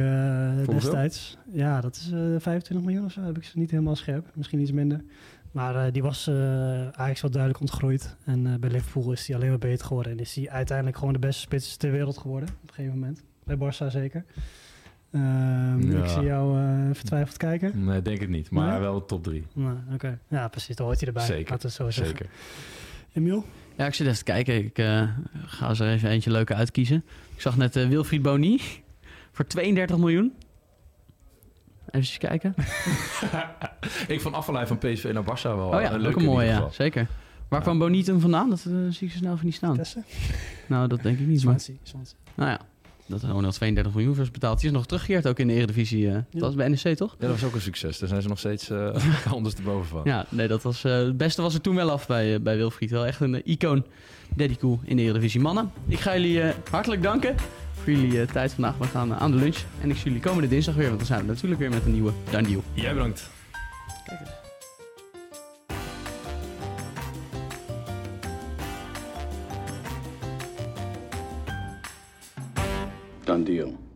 [0.62, 1.38] eh, destijds.
[1.52, 3.22] Ja, dat is eh 25 miljoen of zo.
[3.22, 4.26] Heb ik ze niet helemaal scherp.
[4.36, 5.02] Misschien iets minder.
[5.52, 8.16] Maar eh, die was eh Ajax wel duidelijk ontgroeid.
[8.26, 10.12] En eh, bij Liverpool is hij alleen maar beter geworden.
[10.12, 12.50] En is hij uiteindelijk gewoon de beste spits ter wereld geworden.
[12.50, 13.24] Op een gegeven moment.
[13.44, 14.26] Bij Barça zeker.
[15.12, 15.76] Ja.
[15.78, 17.86] Ik zie jou eh, vertwijfeld kijken.
[17.86, 18.50] Nee, denk ik niet.
[18.50, 18.80] Maar Nee?
[18.80, 19.46] wel top 3.
[19.54, 20.76] Nou, Oké, ja precies.
[20.76, 21.26] Dan hoort hij erbij.
[21.26, 22.18] Zeker, Laten we het zo zeggen.
[22.18, 22.30] Zeker.
[23.14, 23.46] Emiel?
[23.78, 24.56] Ja, ik zit even te kijken.
[24.66, 25.04] Ik eh,
[25.46, 27.04] ga er even eentje leuke uitkiezen.
[27.36, 28.62] Ik zag net eh, Wilfried Boni
[29.36, 30.34] voor 32 miljoen.
[31.92, 32.54] Even kijken.
[34.08, 36.70] ik vond afvallei van PSV naar Barça wel Oh ja, een leuke mooie, ja.
[36.72, 37.08] Zeker.
[37.48, 37.66] Waar Ja.
[37.66, 38.50] kwam Boni toen vandaan?
[38.50, 39.76] Dat eh, zie ik zo snel even niet staan.
[39.76, 40.04] Tessen?
[40.68, 41.40] Nou, dat denk ik niet.
[41.42, 41.76] Swansea.
[42.36, 42.60] nou ja,
[43.08, 44.60] dat er al 32 miljoen voor is betaald.
[44.60, 46.08] Die is nog teruggekeerd ook in de Eredivisie.
[46.10, 46.14] eh.
[46.32, 47.16] Dat was bij NEC, toch?
[47.20, 48.00] Ja, dat was ook een succes.
[48.00, 48.96] Daar zijn ze nog steeds uh,
[49.34, 50.02] ondersteboven van.
[50.04, 52.92] Ja, nee, dat was, eh, het beste was er toen wel af bij, bij Wilfried.
[52.92, 53.86] Wel echt een icoon.
[54.36, 55.40] Daddy cool in de Eredivisie.
[55.42, 57.36] Mannen, ik ga jullie eh, hartelijk danken
[57.74, 58.78] voor jullie eh, tijd vandaag.
[58.78, 59.58] We gaan aan de lunch.
[59.82, 61.92] En ik zie jullie komende dinsdag weer, want dan zijn we natuurlijk weer met een
[61.92, 62.64] nieuwe Done Deal.
[62.74, 63.30] Jij bedankt.
[64.06, 64.47] Kijk eens.
[73.28, 73.87] Done deal.